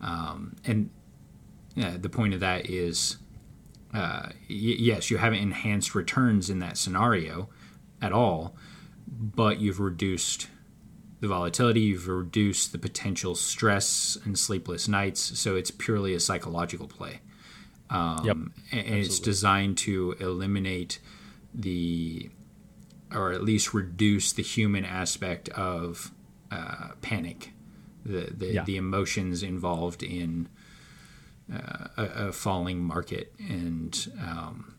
[0.00, 0.90] Um, and
[1.76, 3.18] the point of that is
[3.92, 7.48] uh, y- yes, you haven't enhanced returns in that scenario
[8.00, 8.54] at all,
[9.10, 10.48] but you've reduced
[11.20, 15.38] the volatility, you've reduced the potential stress and sleepless nights.
[15.38, 17.20] So it's purely a psychological play.
[17.90, 18.36] Um, Yep.
[18.36, 21.00] and and it's designed to eliminate
[21.54, 22.28] the,
[23.10, 26.12] or at least reduce the human aspect of
[26.50, 27.52] uh, panic,
[28.04, 28.64] the the, Yeah.
[28.64, 30.48] the emotions involved in
[31.52, 34.74] uh, a, a falling market and um,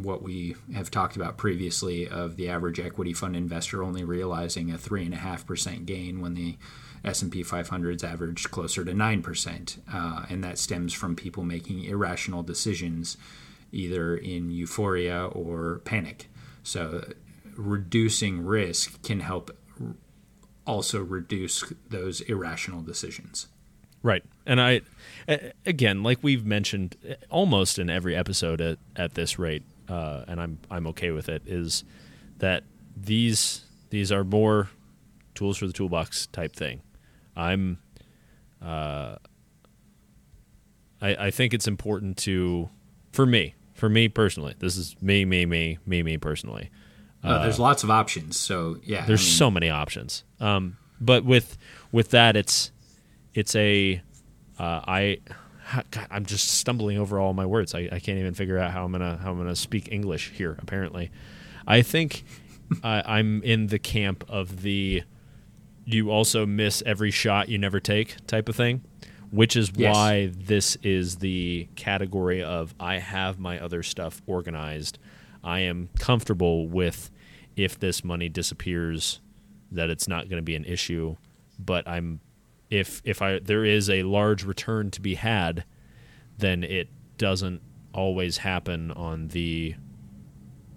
[0.00, 4.78] what we have talked about previously of the average equity fund investor only realizing a
[4.78, 6.56] three and a half percent gain when the
[7.04, 12.42] S&P 500's averaged closer to nine percent, uh, and that stems from people making irrational
[12.42, 13.16] decisions,
[13.72, 16.28] either in euphoria or panic.
[16.62, 17.04] So,
[17.56, 19.50] reducing risk can help
[20.64, 23.48] also reduce those irrational decisions.
[24.02, 24.24] Right.
[24.46, 24.82] And I
[25.64, 26.96] again, like we've mentioned
[27.30, 31.42] almost in every episode at, at this rate, uh, and I'm, I'm okay with it,
[31.46, 31.84] is
[32.38, 32.64] that
[32.96, 34.70] these, these are more
[35.34, 36.82] tools for the toolbox type thing.
[37.36, 37.78] I'm,
[38.62, 39.16] uh,
[41.00, 42.68] I, I think it's important to,
[43.12, 46.70] for me, for me personally, this is me, me, me, me, me personally.
[47.24, 49.04] Uh, there's lots of options, so yeah.
[49.06, 50.24] There's I mean, so many options.
[50.40, 51.56] Um, but with
[51.92, 52.72] with that, it's
[53.32, 54.02] it's a
[54.58, 55.18] uh, I
[55.90, 57.74] God, I'm just stumbling over all my words.
[57.74, 60.56] I, I can't even figure out how I'm gonna how I'm gonna speak English here.
[60.60, 61.10] Apparently,
[61.66, 62.24] I think
[62.84, 65.02] uh, I'm in the camp of the
[65.84, 68.82] you also miss every shot you never take type of thing,
[69.30, 69.94] which is Yes.
[69.94, 74.98] why this is the category of I have my other stuff organized.
[75.42, 77.10] I am comfortable with
[77.56, 79.20] if this money disappears
[79.72, 81.16] that it's not going to be an issue,
[81.58, 82.20] but I'm
[82.72, 85.64] if if I there is a large return to be had,
[86.38, 87.60] then it doesn't
[87.92, 89.74] always happen on the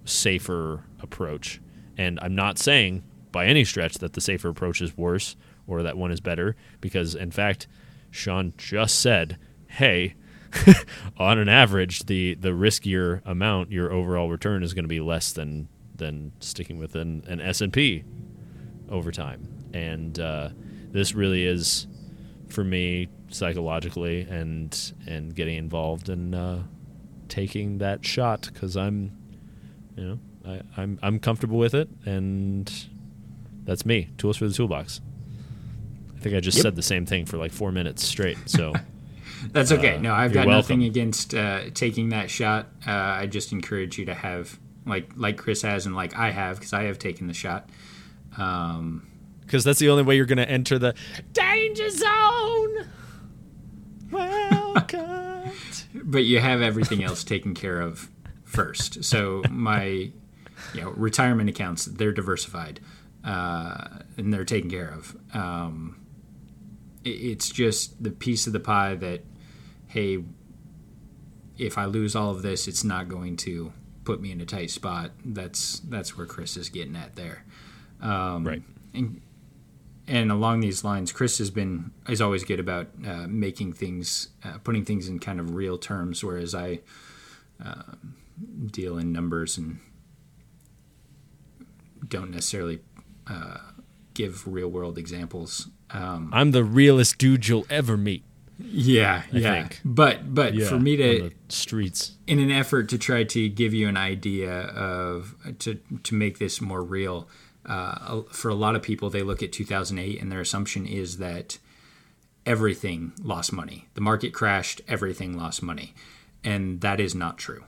[0.04, 1.62] safer approach.
[1.98, 5.98] And I'm not saying by any stretch that the safer approach is worse or that
[5.98, 7.66] one is better, because in fact,
[8.12, 10.16] Sean just said, "Hey,
[11.18, 15.32] on an average, the the riskier amount, your overall return is going to be less
[15.32, 18.04] than than sticking with an, an S and P
[18.90, 20.50] over time." And uh,
[20.96, 21.88] this really is,
[22.48, 26.60] for me, psychologically and and getting involved and uh,
[27.28, 29.12] taking that shot because I'm,
[29.98, 32.72] you know, I, I'm I'm comfortable with it, and
[33.66, 34.10] that's me.
[34.18, 35.02] Tools for the toolbox.
[36.16, 36.64] I think I just Yep.
[36.64, 38.38] said the same thing for like four minutes straight.
[38.50, 38.74] So
[39.52, 39.98] That's okay.
[39.98, 42.68] Uh, no, I've you're got nothing against uh, taking that shot.
[42.88, 46.58] Uh, I just encourage you to have like like Chris has and like I have
[46.58, 47.70] because I have taken the shot.
[48.38, 49.08] Um,
[49.46, 50.94] because that's the only way you're going to enter the
[51.34, 52.90] danger zone.
[54.12, 55.52] Welcome.
[56.04, 58.10] but you have everything else taken care of
[58.44, 59.04] first.
[59.04, 60.12] So my
[60.74, 62.80] you know retirement accounts they're diversified
[63.24, 65.16] uh, and they're taken care of.
[65.34, 66.06] Um,
[67.04, 69.24] it, it's just the piece of the pie that
[69.88, 70.24] hey,
[71.58, 73.72] if I lose all of this, it's not going to
[74.04, 75.12] put me in a tight spot.
[75.24, 77.44] That's that's where Chris is getting at there.
[78.02, 78.62] Um, right.
[78.94, 79.22] and
[80.08, 84.58] and along these lines, Chris has been is always good about uh, making things, uh,
[84.64, 86.80] putting things in kind of real terms, whereas I
[87.64, 87.94] uh,
[88.68, 89.80] deal in numbers and
[92.08, 92.80] don't necessarily
[93.28, 93.58] uh,
[94.14, 95.70] give real world examples.
[95.92, 98.24] Um, I'm the realest dude you'll ever meet.
[98.58, 99.54] Yeah, I yeah.
[99.54, 99.82] think.
[99.84, 102.14] But but Yeah, for me to streets.
[102.26, 106.62] in an effort to try to give you an idea of to to make this
[106.62, 107.28] more real
[107.66, 111.58] uh, for a lot of people they look at 2008 and their assumption is that
[112.46, 113.88] everything lost money.
[113.96, 115.94] The market crashed everything lost money.
[116.44, 117.64] And that is not true.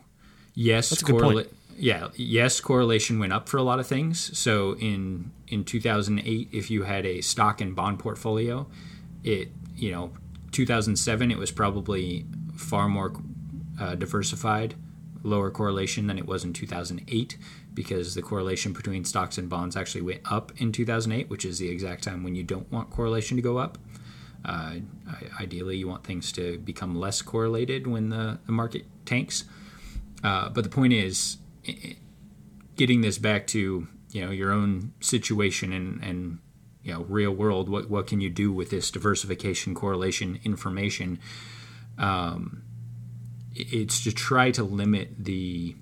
[0.53, 1.37] Yes That's a good point.
[1.37, 1.47] correla-
[1.79, 4.37] yeah yes correlation went up for a lot of things.
[4.37, 8.67] So in in 2008 if you had a stock and bond portfolio
[9.23, 10.11] it you know
[10.51, 12.25] 2007 it was probably
[12.55, 13.13] far more
[13.79, 14.75] uh, diversified,
[15.23, 17.37] lower correlation than it was in 2008
[17.77, 21.69] because the correlation between stocks and bonds actually went up in 2008, which is the
[21.69, 23.77] exact time when you don't want correlation to go up.
[24.43, 24.77] Uh,
[25.39, 29.43] ideally, you want things to become less correlated when the, the market tanks.
[30.23, 31.37] Uh, but the point is,
[32.75, 36.39] getting this back to you know your own situation and and
[36.81, 37.69] you know real world.
[37.69, 41.19] What what can you do with this diversification correlation information?
[43.59, 45.75] it's to try to limit the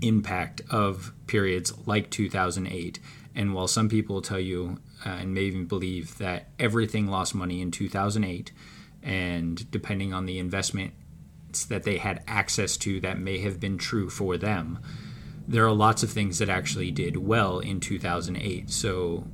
[0.00, 2.98] impact of periods like 2008.
[3.34, 7.60] And while some people tell you uh, and may even believe that everything lost money
[7.60, 8.52] in 2008,
[9.02, 14.08] and depending on the investments that they had access to, that may have been true
[14.08, 14.78] for them,
[15.46, 18.70] there are lots of things that actually did well in 2008.
[18.70, 19.24] So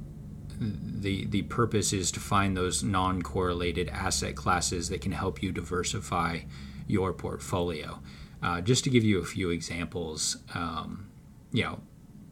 [0.61, 6.41] the the purpose is to find those non-correlated asset classes that can help you diversify
[6.87, 8.01] your portfolio.
[8.43, 11.11] Uh, just to give you a few examples, um,
[11.53, 11.81] you know,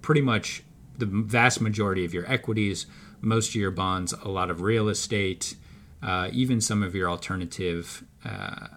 [0.00, 0.62] pretty much
[0.96, 2.86] the vast majority of your equities,
[3.20, 5.54] most of your bonds, a lot of real estate,
[6.02, 8.68] uh, even some of your alternative uh,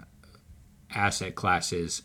[0.93, 2.01] asset classes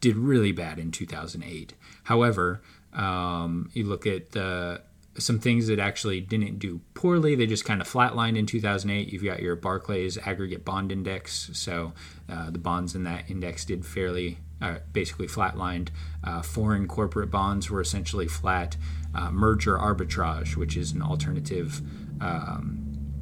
[0.00, 1.74] did really bad in 2008.
[2.04, 2.60] However,
[2.92, 4.82] um, you look at the
[5.16, 7.34] some things that actually didn't do poorly.
[7.36, 9.12] They just kind of flatlined in 2008.
[9.12, 11.92] You've got your Barclays Aggregate Bond Index, so
[12.28, 15.88] uh, the bonds in that index did fairly, uh, basically flatlined.
[16.22, 18.76] Uh, foreign corporate bonds were essentially flat.
[19.14, 21.80] Uh, merger arbitrage, which is an alternative
[22.20, 23.12] um,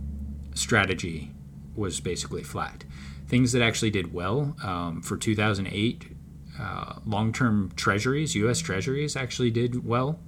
[0.54, 1.32] strategy,
[1.74, 2.84] was basically flat.
[3.26, 6.08] Things that actually did well um, for 2008.
[6.60, 8.60] Uh, long-term treasuries, U.S.
[8.60, 10.18] treasuries, actually did well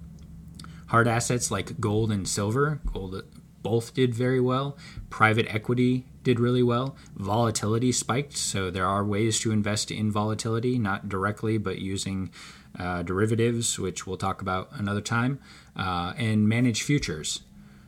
[0.89, 3.23] hard assets like gold and silver gold
[3.63, 4.77] both did very well
[5.11, 10.79] private equity did really well volatility spiked so there are ways to invest in volatility
[10.79, 12.31] not directly but using
[12.79, 15.39] uh, derivatives which we'll talk about another time
[15.77, 17.43] uh, and managed futures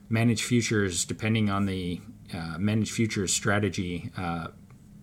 [0.09, 2.01] managed futures depending on the
[2.35, 4.49] uh, managed futures strategy uh,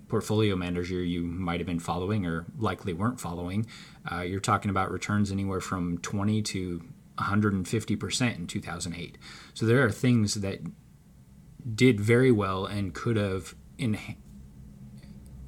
[0.08, 3.66] portfolio manager you might have been following or likely weren't following
[4.12, 6.82] uh, you're talking about returns anywhere from 20 to
[7.18, 9.18] 150% in 2008.
[9.54, 10.60] So there are things that
[11.76, 13.98] did very well and could have in,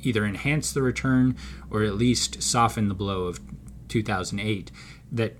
[0.02, 1.36] either enhanced the return
[1.70, 3.40] or at least softened the blow of
[3.88, 4.72] 2008
[5.12, 5.38] that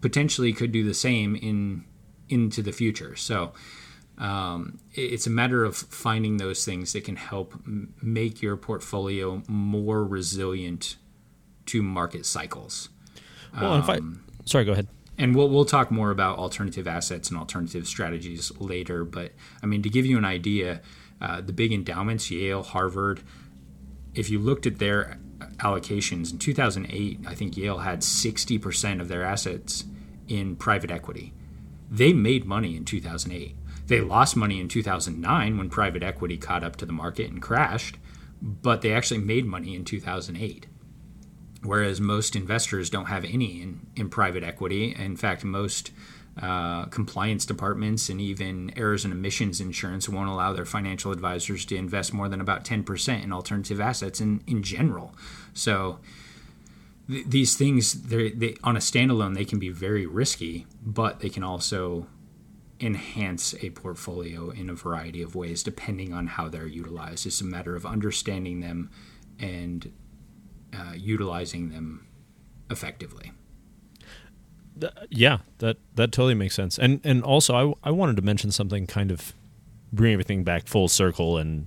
[0.00, 1.84] potentially could do the same in
[2.28, 3.14] into the future.
[3.14, 3.52] So
[4.18, 9.42] um, it's a matter of finding those things that can help m- make your portfolio
[9.48, 10.96] more resilient
[11.66, 12.88] to market cycles.
[13.58, 14.00] Well, if I
[14.44, 14.88] sorry, go ahead.
[15.18, 19.04] And we'll we'll talk more about alternative assets and alternative strategies later.
[19.04, 19.32] But
[19.62, 20.80] I mean, to give you an idea,
[21.20, 23.22] uh, the big endowments, Yale, Harvard,
[24.14, 25.18] if you looked at their
[25.58, 29.84] allocations in 2008, I think Yale had 60% of their assets
[30.28, 31.32] in private equity.
[31.90, 33.56] They made money in 2008.
[33.86, 37.98] They lost money in 2009 when private equity caught up to the market and crashed,
[38.40, 40.66] but they actually made money in 2008
[41.64, 44.94] whereas most investors don't have any in, in private equity.
[44.98, 45.90] In fact, most
[46.40, 51.76] uh, compliance departments and even errors and omissions insurance won't allow their financial advisors to
[51.76, 55.14] invest more than about 10% in alternative assets in, in general.
[55.52, 55.98] So
[57.08, 61.42] th- these things, they, on a standalone, they can be very risky, but they can
[61.42, 62.06] also
[62.80, 67.26] enhance a portfolio in a variety of ways depending on how they're utilized.
[67.26, 68.90] It's a matter of understanding them
[69.38, 69.92] and
[70.76, 72.06] uh, utilizing them
[72.70, 73.32] effectively.
[75.10, 76.78] Yeah, that that totally makes sense.
[76.78, 79.34] And and also, I I wanted to mention something kind of
[79.92, 81.66] bring everything back full circle and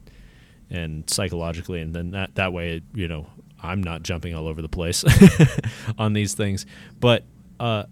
[0.70, 3.28] and psychologically, and then that that way, you know,
[3.62, 5.04] I'm not jumping all over the place
[5.98, 6.66] on these things.
[7.00, 7.24] But
[7.60, 7.84] uh,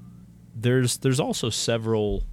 [0.56, 2.24] there's there's also several.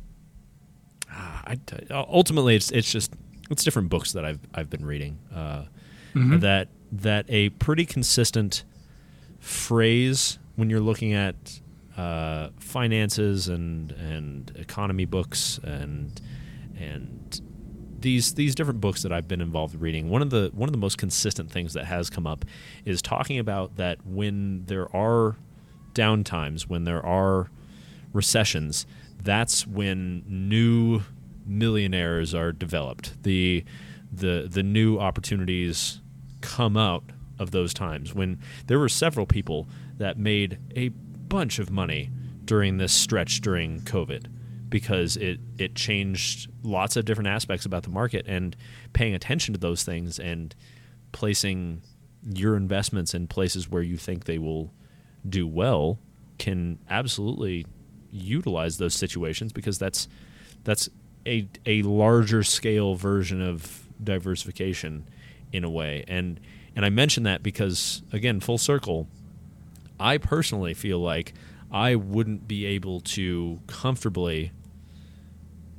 [1.12, 1.58] I,
[1.90, 3.12] ultimately, it's it's just
[3.50, 5.64] it's different books that I've I've been reading uh,
[6.14, 8.64] that that a pretty consistent
[9.40, 11.60] phrase when you're looking at
[11.96, 16.20] uh, finances and and economy books and
[16.78, 17.40] and
[18.00, 20.72] these these different books that I've been involved in reading, one of the one of
[20.72, 22.44] the most consistent things that has come up
[22.84, 25.36] is talking about that when there are
[25.92, 27.50] downtimes, when there are
[28.12, 28.86] recessions,
[29.22, 31.02] that's when new
[31.46, 33.22] millionaires are developed.
[33.22, 33.64] The
[34.12, 36.00] the the new opportunities
[36.40, 37.04] come out
[37.40, 39.66] of those times when there were several people
[39.96, 42.10] that made a bunch of money
[42.44, 44.26] during this stretch during COVID
[44.68, 48.54] because it it changed lots of different aspects about the market and
[48.92, 50.54] paying attention to those things and
[51.12, 51.82] placing
[52.22, 54.72] your investments in places where you think they will
[55.28, 55.98] do well
[56.38, 57.66] can absolutely
[58.10, 60.06] utilize those situations because that's
[60.64, 60.88] that's
[61.26, 65.06] a a larger scale version of diversification
[65.52, 66.04] in a way.
[66.08, 66.40] And
[66.76, 69.08] and I mention that because again full circle
[69.98, 71.34] I personally feel like
[71.70, 74.50] I wouldn't be able to comfortably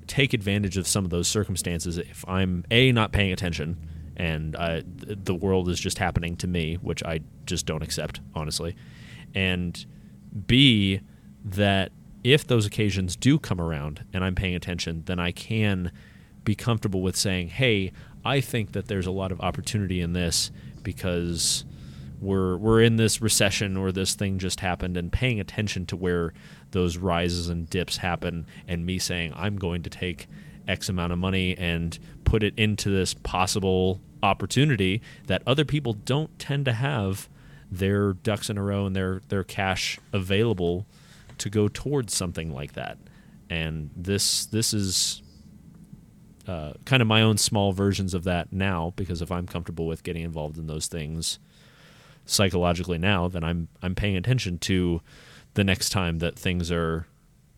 [0.08, 3.78] take advantage of some of those circumstances if I'm a not paying attention
[4.18, 8.20] and uh, I, the world is just happening to me, which I just don't accept
[8.36, 8.76] honestly,
[9.34, 9.84] and
[10.48, 11.02] b
[11.44, 11.92] that
[12.24, 15.92] if those occasions do come around and I'm paying attention, then I can
[16.44, 17.92] be comfortable with saying, "Hey,
[18.24, 20.52] I think that there's a lot of opportunity in this
[20.84, 21.66] because
[22.20, 26.34] we're we're in this recession or this thing just happened and paying attention to where
[26.72, 30.28] those rises and dips happen and me saying I'm going to take
[30.68, 36.38] X amount of money and put it into this possible opportunity that other people don't
[36.38, 37.28] tend to have
[37.72, 40.86] their ducks in a row and their their cash available
[41.38, 42.98] to go towards something like that.
[43.50, 45.24] And this this is
[46.48, 50.04] uh, kind of my own small versions of that now because if I'm comfortable with
[50.04, 51.40] getting involved in those things
[52.26, 55.02] psychologically now, then I'm I'm paying attention to
[55.54, 57.08] the next time that things are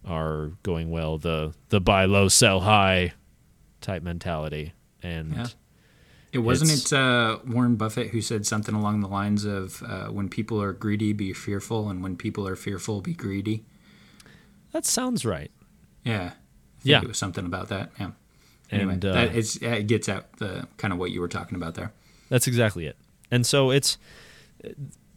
[0.05, 1.17] are going well.
[1.17, 3.13] The the buy low, sell high
[3.81, 5.47] type mentality, and yeah.
[6.31, 10.29] it wasn't it uh, Warren Buffett who said something along the lines of uh, "When
[10.29, 13.63] people are greedy, be fearful, and when people are fearful, be greedy."
[14.71, 15.51] That sounds right.
[16.03, 16.31] Yeah,
[16.83, 17.91] yeah, it was something about that.
[17.99, 18.11] Yeah.
[18.73, 21.55] Anyway, and uh, that is, it gets at the kind of what you were talking
[21.55, 21.91] about there.
[22.29, 22.97] That's exactly it.
[23.31, 23.97] And so it's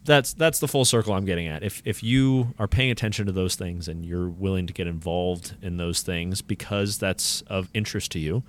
[0.03, 1.63] that's that's the full circle I'm getting at.
[1.63, 5.55] If if you are paying attention to those things and you're willing to get involved
[5.61, 8.43] in those things because that's of interest to you,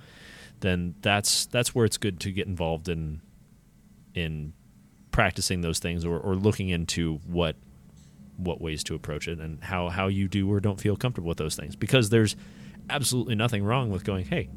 [0.61, 3.21] then that's that's where it's good to get involved in
[4.15, 4.53] in
[5.11, 7.55] practicing those things or, or looking into what
[8.37, 11.37] what ways to approach it and how how you do or don't feel comfortable with
[11.37, 12.35] those things because there's
[12.89, 14.49] absolutely nothing wrong with going hey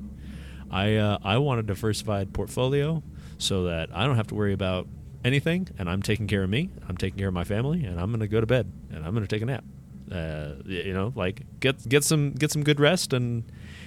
[0.72, 3.02] I uh, I want a diversified portfolio
[3.38, 4.86] so that I don't have to worry about
[5.24, 8.10] anything, and I'm taking care of me, I'm taking care of my family, and I'm
[8.10, 9.64] going to go to bed and I'm going to take a nap.
[10.10, 13.44] Uh, you know, like get get some get some good rest and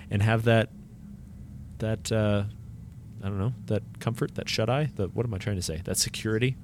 [0.10, 0.70] and have that
[1.80, 2.44] that uh,
[3.24, 4.90] I don't know that comfort, that shut eye.
[4.96, 5.82] The what am I trying to say?
[5.86, 6.56] That security.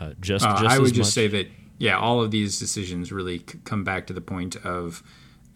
[0.00, 1.14] Uh, just, uh, just I would just much.
[1.14, 1.48] say that
[1.78, 5.02] yeah, all of these decisions really c- come back to the point of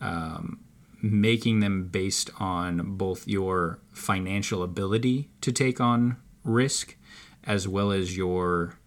[0.01, 0.61] um,
[1.03, 6.97] making them based on both your financial ability to take on risk
[7.45, 8.79] as well as your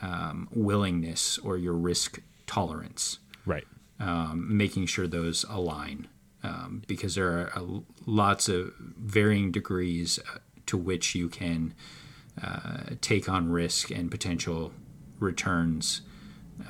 [0.00, 3.18] um, willingness or your risk tolerance.
[3.44, 3.64] Right.
[3.98, 6.06] Um, making sure those align
[6.46, 11.74] um, because there are uh, lots of varying degrees uh, to which you can
[12.42, 14.72] uh, take on risk and potential
[15.18, 16.02] returns,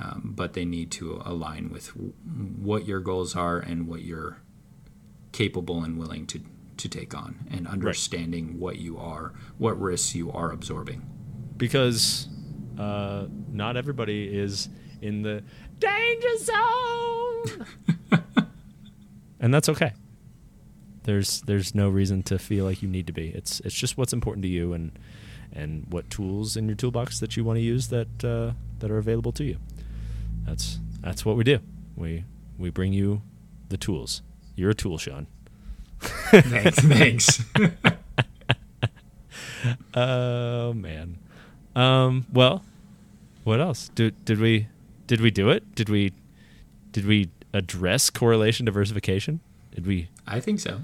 [0.00, 4.38] um, but they need to align with w- what your goals are and what you're
[5.36, 6.40] capable and willing to,
[6.78, 8.56] to take on, and understanding right.
[8.56, 11.02] what you are, what risks you are absorbing
[11.56, 12.28] because
[12.78, 14.68] uh, not everybody is
[15.00, 15.42] in the
[15.78, 17.66] danger zone,
[19.40, 19.92] and that's okay.
[21.04, 23.28] There's there's no reason to feel like you need to be.
[23.28, 24.98] It's it's just what's important to you and
[25.52, 28.98] and what tools in your toolbox that you want to use that uh, that are
[28.98, 29.58] available to you.
[30.44, 31.60] That's that's what we do.
[31.96, 32.24] We
[32.58, 33.22] we bring you
[33.68, 34.22] the tools.
[34.56, 35.26] You're a tool, Sean.
[36.00, 36.78] thanks.
[36.80, 37.44] Thanks.
[39.94, 41.18] oh man.
[41.74, 42.64] Um, well,
[43.44, 43.90] what else?
[43.94, 44.68] Did did we
[45.06, 45.74] did we do it?
[45.74, 46.12] Did we
[46.92, 49.40] did we address correlation diversification?
[49.74, 50.08] Did we?
[50.26, 50.80] I think so.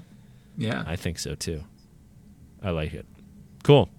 [0.57, 1.63] Yeah, I think so too.
[2.61, 3.05] I like it.
[3.63, 3.89] Cool.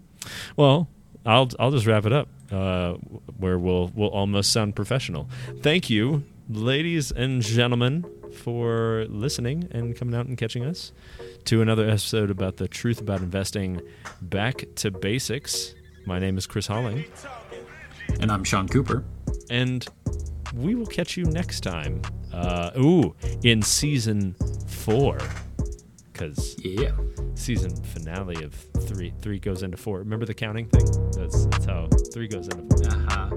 [0.57, 0.89] Well,
[1.27, 2.29] I'll I'll just wrap it up.
[2.53, 2.93] Uh,
[3.39, 5.29] where we'll we'll almost sound professional.
[5.61, 8.05] Thank you, ladies and gentlemen,
[8.35, 10.93] for listening and coming out and catching us
[11.45, 13.81] to another episode about the truth about investing.
[14.21, 15.75] Back to basics.
[16.07, 17.05] My name is Chris Holling.
[18.21, 19.05] And I'm Sean Cooper.
[19.51, 19.87] And
[20.55, 22.03] we will catch you next time.
[22.33, 24.35] Uh, ooh, in season
[24.69, 25.19] four.
[26.13, 26.93] because Yeah.
[27.35, 29.99] season finale of three three goes into four.
[29.99, 30.85] Remember the counting thing?
[31.17, 33.01] That's that's how three goes into four.
[33.09, 33.31] Uh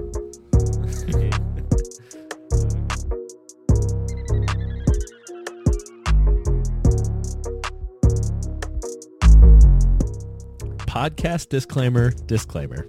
[10.98, 12.88] Podcast disclaimer disclaimer.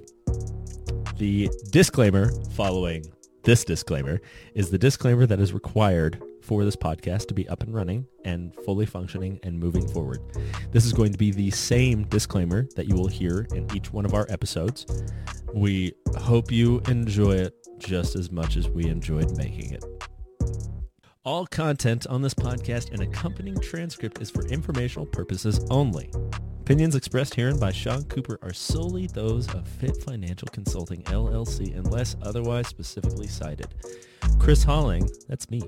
[1.20, 3.06] The disclaimer following
[3.44, 4.20] this disclaimer
[4.56, 8.56] is the disclaimer that is required for this podcast to be up and running and
[8.66, 10.22] fully functioning and moving forward.
[10.72, 14.06] This is going to be the same disclaimer that you will hear in each one
[14.06, 14.88] of our episodes.
[15.54, 19.86] We hope you enjoy it just as much as we enjoyed making it.
[21.24, 26.10] All content on this podcast and accompanying transcript is for informational purposes only.
[26.70, 32.16] Opinions expressed herein by Sean Cooper are solely those of Fit Financial Consulting LLC unless
[32.22, 33.74] otherwise specifically cited.
[34.38, 35.64] Chris Holling, that's me,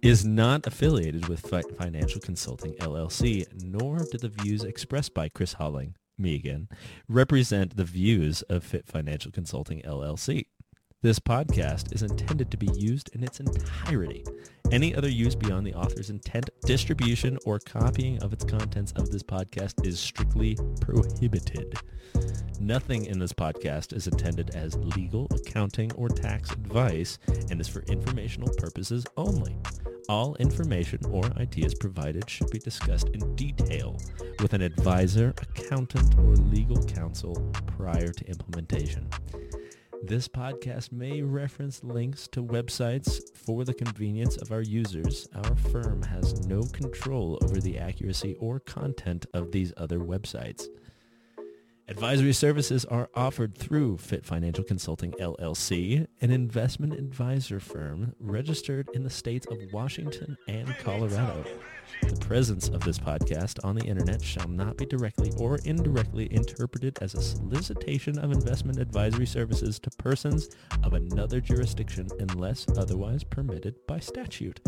[0.00, 5.54] is not affiliated with Fit Financial Consulting LLC, nor do the views expressed by Chris
[5.54, 6.68] Holling, me again,
[7.08, 10.46] represent the views of Fit Financial Consulting LLC.
[11.04, 14.24] This podcast is intended to be used in its entirety.
[14.72, 19.22] Any other use beyond the author's intent, distribution, or copying of its contents of this
[19.22, 21.74] podcast is strictly prohibited.
[22.58, 27.18] Nothing in this podcast is intended as legal, accounting, or tax advice
[27.50, 29.58] and is for informational purposes only.
[30.08, 33.98] All information or ideas provided should be discussed in detail
[34.40, 37.34] with an advisor, accountant, or legal counsel
[37.76, 39.06] prior to implementation.
[40.06, 45.26] This podcast may reference links to websites for the convenience of our users.
[45.34, 50.66] Our firm has no control over the accuracy or content of these other websites.
[51.86, 59.04] Advisory services are offered through Fit Financial Consulting LLC, an investment advisor firm registered in
[59.04, 61.44] the states of Washington and Colorado.
[62.00, 66.98] The presence of this podcast on the internet shall not be directly or indirectly interpreted
[67.02, 70.48] as a solicitation of investment advisory services to persons
[70.84, 74.58] of another jurisdiction unless otherwise permitted by statute.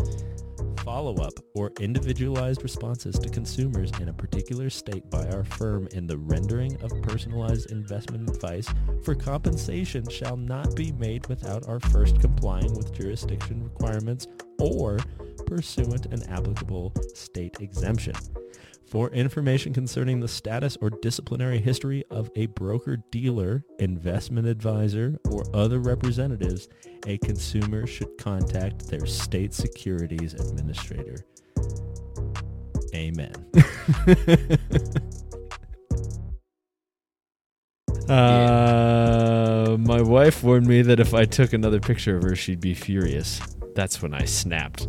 [0.87, 6.17] Follow-up or individualized responses to consumers in a particular state by our firm in the
[6.17, 8.69] rendering of personalized investment advice
[9.03, 14.27] for compensation shall not be made without our first complying with jurisdiction requirements
[14.59, 14.97] or
[15.45, 18.15] pursuant an applicable state exemption.
[18.87, 25.79] For information concerning the status or disciplinary history of a broker-dealer, investment advisor, or other
[25.79, 26.69] representatives,
[27.05, 31.17] a consumer should contact their state securities administrator.
[32.95, 33.33] Amen.
[38.09, 42.73] Uh, my wife warned me that if I took another picture of her, she'd be
[42.73, 43.41] furious.
[43.75, 44.87] That's when I snapped.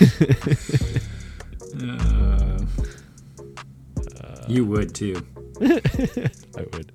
[1.82, 2.58] Uh,
[4.46, 5.26] you would too.
[5.60, 6.92] I would.